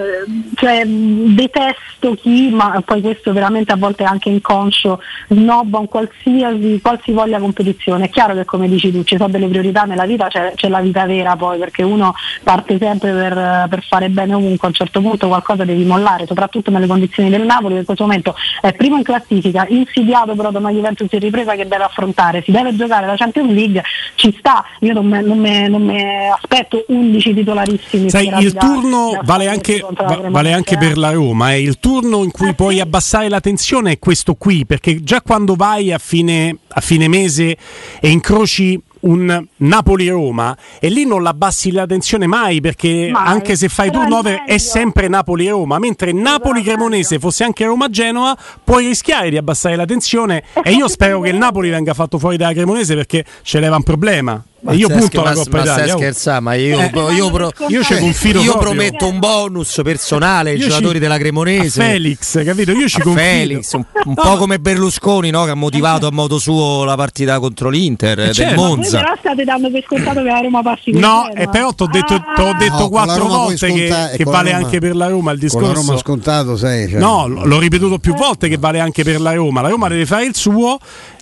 cioè, 0.55 0.83
detesto 0.85 2.15
chi, 2.15 2.49
ma 2.49 2.81
poi 2.85 3.01
questo 3.01 3.33
veramente 3.33 3.71
a 3.71 3.75
volte 3.75 4.03
è 4.03 4.07
anche 4.07 4.29
inconscio, 4.29 4.99
snobba 5.27 5.79
un 5.79 5.87
qualsiasi, 5.87 6.79
qualsivoglia 6.81 7.39
competizione. 7.39 8.05
È 8.05 8.09
chiaro 8.09 8.33
che 8.33 8.45
come 8.45 8.67
dici 8.67 8.91
tu 8.91 9.03
ci 9.03 9.17
sono 9.17 9.29
delle 9.29 9.47
priorità 9.47 9.83
nella 9.83 10.05
vita, 10.05 10.27
c'è, 10.27 10.53
c'è 10.55 10.69
la 10.69 10.81
vita 10.81 11.05
vera 11.05 11.35
poi, 11.35 11.57
perché 11.59 11.83
uno 11.83 12.13
parte 12.43 12.77
sempre 12.77 13.11
per, 13.11 13.67
per 13.69 13.83
fare 13.83 14.09
bene 14.09 14.33
ovunque, 14.33 14.67
a 14.67 14.69
un 14.69 14.75
certo 14.75 15.01
punto 15.01 15.27
qualcosa 15.27 15.65
devi 15.65 15.83
mollare, 15.85 16.25
soprattutto 16.25 16.71
nelle 16.71 16.87
condizioni 16.87 17.29
del 17.29 17.45
Napoli, 17.45 17.73
che 17.73 17.79
in 17.79 17.85
questo 17.85 18.03
momento 18.03 18.35
è 18.61 18.73
primo 18.73 18.97
in 18.97 19.03
classifica, 19.03 19.65
insidiato 19.69 20.35
però 20.35 20.51
da 20.51 20.59
una 20.59 20.71
Juventus 20.71 21.11
in 21.11 21.19
ripresa 21.19 21.55
che 21.55 21.67
deve 21.67 21.83
affrontare, 21.83 22.41
si 22.43 22.51
deve 22.51 22.75
giocare 22.75 23.05
la 23.05 23.15
Champions 23.15 23.51
League, 23.51 23.83
ci 24.15 24.35
sta, 24.37 24.63
io 24.79 24.93
non 24.93 25.07
non 25.07 25.39
non 25.69 25.83
me 25.83 26.29
aspetto 26.29 26.83
11 26.87 27.33
titolarissimi. 27.33 27.98
Sai, 28.07 28.31
il 28.39 28.53
turno 28.53 29.19
vale 29.23 29.47
anche, 29.47 29.83
va- 29.95 30.21
vale 30.29 30.53
anche 30.53 30.77
per 30.77 30.97
la 30.97 31.11
Roma. 31.11 31.53
eh. 31.53 31.61
Il 31.61 31.79
turno 31.79 32.23
in 32.23 32.31
cui 32.31 32.49
Eh, 32.49 32.53
puoi 32.53 32.75
sì. 32.75 32.81
abbassare 32.81 33.29
la 33.29 33.39
tensione 33.39 33.93
è 33.93 33.99
questo 33.99 34.35
qui, 34.35 34.65
perché 34.65 35.03
già 35.03 35.21
quando 35.21 35.55
vai 35.55 35.91
a 35.91 35.97
fine, 35.97 36.57
a 36.67 36.81
fine 36.81 37.07
mese 37.07 37.57
e 37.99 38.09
incroci 38.09 38.81
un 39.01 39.45
Napoli-Roma 39.55 40.57
e 40.77 40.89
lì 40.89 41.05
non 41.05 41.23
l'abbassi 41.23 41.71
la 41.71 41.85
tensione 41.85 42.27
mai 42.27 42.59
perché 42.59 43.07
Mai. 43.09 43.27
anche 43.27 43.55
se 43.55 43.69
fai 43.69 43.89
Però 43.89 44.01
è 44.01 44.03
turnover 44.03 44.33
è 44.39 44.43
meglio. 44.45 44.57
sempre 44.59 45.07
Napoli-Roma 45.07 45.79
mentre 45.79 46.11
Napoli-Cremonese 46.11 47.13
meglio. 47.15 47.19
fosse 47.29 47.45
anche 47.45 47.63
Roma-Genoa 47.65 48.37
puoi 48.61 48.87
rischiare 48.87 49.29
di 49.29 49.37
abbassare 49.37 49.77
la 49.77 49.85
tensione 49.85 50.43
e 50.61 50.71
io 50.73 50.89
spero 50.89 51.21
che 51.21 51.29
il 51.29 51.37
Napoli 51.37 51.69
venga 51.69 51.93
fatto 51.93 52.19
fuori 52.19 52.35
dalla 52.35 52.51
Cremonese 52.51 52.93
perché 52.95 53.23
ce 53.41 53.61
l'era 53.61 53.77
un 53.77 53.83
problema 53.83 54.43
e 54.67 54.75
io 54.75 54.87
punto 54.87 55.05
scher- 55.05 55.23
la 55.23 55.29
ma- 55.29 55.35
Coppa 55.35 55.57
ma 55.57 55.61
Italia 55.63 55.83
stai 55.83 55.91
oh. 55.91 55.97
scherzando, 55.97 56.41
ma 56.41 56.53
io, 56.55 56.79
Eh, 56.79 57.13
io, 57.13 57.31
pro- 57.31 57.51
io 57.67 57.83
ci 57.83 57.97
confino 57.97 58.41
io 58.41 58.51
proprio. 58.51 58.71
prometto 58.73 59.07
un 59.07 59.19
bonus 59.19 59.79
personale 59.83 60.49
ai 60.51 60.57
Io 60.57 60.63
ci- 60.63 60.69
giocatori 60.69 60.99
della 60.99 61.17
Cremonese. 61.17 61.81
Felix 61.81 62.43
capito 62.43 62.71
io 62.71 62.87
ci 62.87 62.99
A 62.99 63.03
confido 63.03 63.25
Felix, 63.27 63.73
un, 63.73 63.85
un 64.05 64.13
po' 64.13 64.35
come 64.37 64.59
Berlusconi 64.59 65.29
no? 65.29 65.43
che 65.45 65.51
ha 65.51 65.55
motivato 65.55 66.07
a 66.07 66.11
modo 66.11 66.37
suo 66.39 66.83
la 66.83 66.95
partita 66.95 67.39
contro 67.39 67.69
l'Inter 67.69 68.19
eh, 68.19 68.25
del 68.25 68.33
certo. 68.33 68.61
Ma 68.61 68.67
Monza. 68.67 68.99
però 68.99 69.13
state 69.19 69.43
dando 69.43 69.71
per 69.71 69.83
scontato 69.85 70.21
che 70.21 70.29
la 70.29 70.39
Roma 70.41 70.61
passi 70.61 70.91
con 70.91 70.99
No, 71.01 71.29
e 71.33 71.47
però 71.47 71.71
ti 71.71 71.83
ho 71.83 71.87
detto, 71.87 72.15
t'ho 72.35 72.47
Ah, 72.49 72.53
detto 72.57 72.77
No, 72.79 72.89
quattro 72.89 73.25
volte 73.25 73.67
che, 73.71 73.93
che 74.17 74.23
vale 74.23 74.51
Roma- 74.51 74.65
anche 74.65 74.79
per 74.79 74.95
la 74.95 75.07
Roma 75.07 75.31
il 75.31 75.39
Con 75.49 75.61
la 75.61 75.67
Roma 75.67 75.79
discorso. 75.79 75.97
scontato 76.03 76.57
sei. 76.57 76.89
Cioè, 76.89 76.99
No, 76.99 77.27
l- 77.27 77.47
l'ho 77.47 77.59
ripetuto 77.59 77.97
più 77.99 78.13
volte 78.13 78.47
che 78.49 78.57
vale 78.57 78.79
anche 78.79 79.03
per 79.03 79.19
la 79.21 79.33
Roma. 79.33 79.61
La 79.61 79.69
Roma 79.69 79.87
deve 79.87 80.05
fare 80.05 80.25
il 80.25 80.35
suo, 80.35 80.77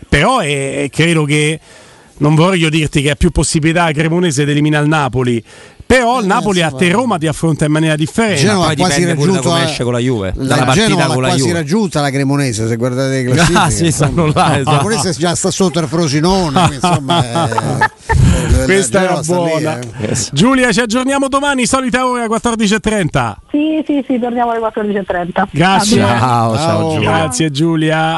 però 0.09 0.39
è- 0.39 0.89
credo 0.91 1.23
che 1.25 1.59
non 2.17 2.35
voglio 2.35 2.69
dirti 2.69 3.01
che 3.01 3.11
ha 3.11 3.15
più 3.15 3.29
possibilità 3.31 3.85
la 3.85 3.91
Cremonese 3.91 4.45
di 4.45 4.51
eliminare 4.51 4.83
il 4.83 4.89
Napoli. 4.89 5.43
Però 5.87 6.19
il 6.19 6.25
Eh, 6.25 6.27
Napoli 6.27 6.61
a 6.61 6.69
te 6.71 6.91
Roma 6.91 7.17
ti 7.17 7.27
affronta 7.27 7.63
in 7.63 7.71
maniera 7.71 7.95
differente. 7.95 8.41
Genova 8.41 8.65
poi 8.65 8.73
ha 8.73 8.77
quasi 8.77 9.05
raggiunto 9.05 9.47
la- 9.49 9.63
esce 9.63 9.83
con 9.85 9.93
la 9.93 9.99
Juve, 9.99 10.33
la 10.35 10.43
dalla 10.43 10.65
partita 10.65 10.85
Genova 10.87 11.05
con 11.13 11.21
la 11.21 11.27
quasi 11.29 11.43
Juve. 11.43 11.53
raggiunta 11.53 12.01
la 12.01 12.09
Cremonese 12.09 12.67
se 12.67 12.75
guardate 12.75 13.09
le 13.09 13.23
classifiche 13.31 13.57
Ah, 13.63 13.69
sì, 13.69 13.91
stanno 13.93 14.25
là, 14.25 14.33
la 14.33 14.59
esatto. 14.59 14.77
Cremonese 14.85 15.11
già 15.13 15.33
sta 15.35 15.49
sotto 15.49 15.79
il 15.79 15.87
Frosinone 15.87 16.69
insomma 16.73 17.23
eh, 17.79 17.85
eh, 18.59 18.63
Questa 18.65 19.01
era 19.01 19.23
sta 19.23 19.37
lì, 19.37 19.49
buona. 19.49 19.79
eh. 19.79 20.17
Giulia, 20.33 20.73
ci 20.73 20.81
aggiorniamo 20.81 21.29
domani, 21.29 21.65
solita 21.65 22.05
ora 22.05 22.25
14.30. 22.25 23.33
Sì, 23.49 23.81
sì, 23.85 24.03
sì, 24.05 24.19
torniamo 24.19 24.51
alle 24.51 24.59
14.30. 24.59 25.43
Grazie. 25.51 26.01
A. 26.01 26.07
Ciao, 26.19 26.55
ciao 26.55 26.57
Ciao. 26.57 26.91
Giulio. 26.95 27.09
Grazie 27.09 27.51
Giulia. 27.51 28.15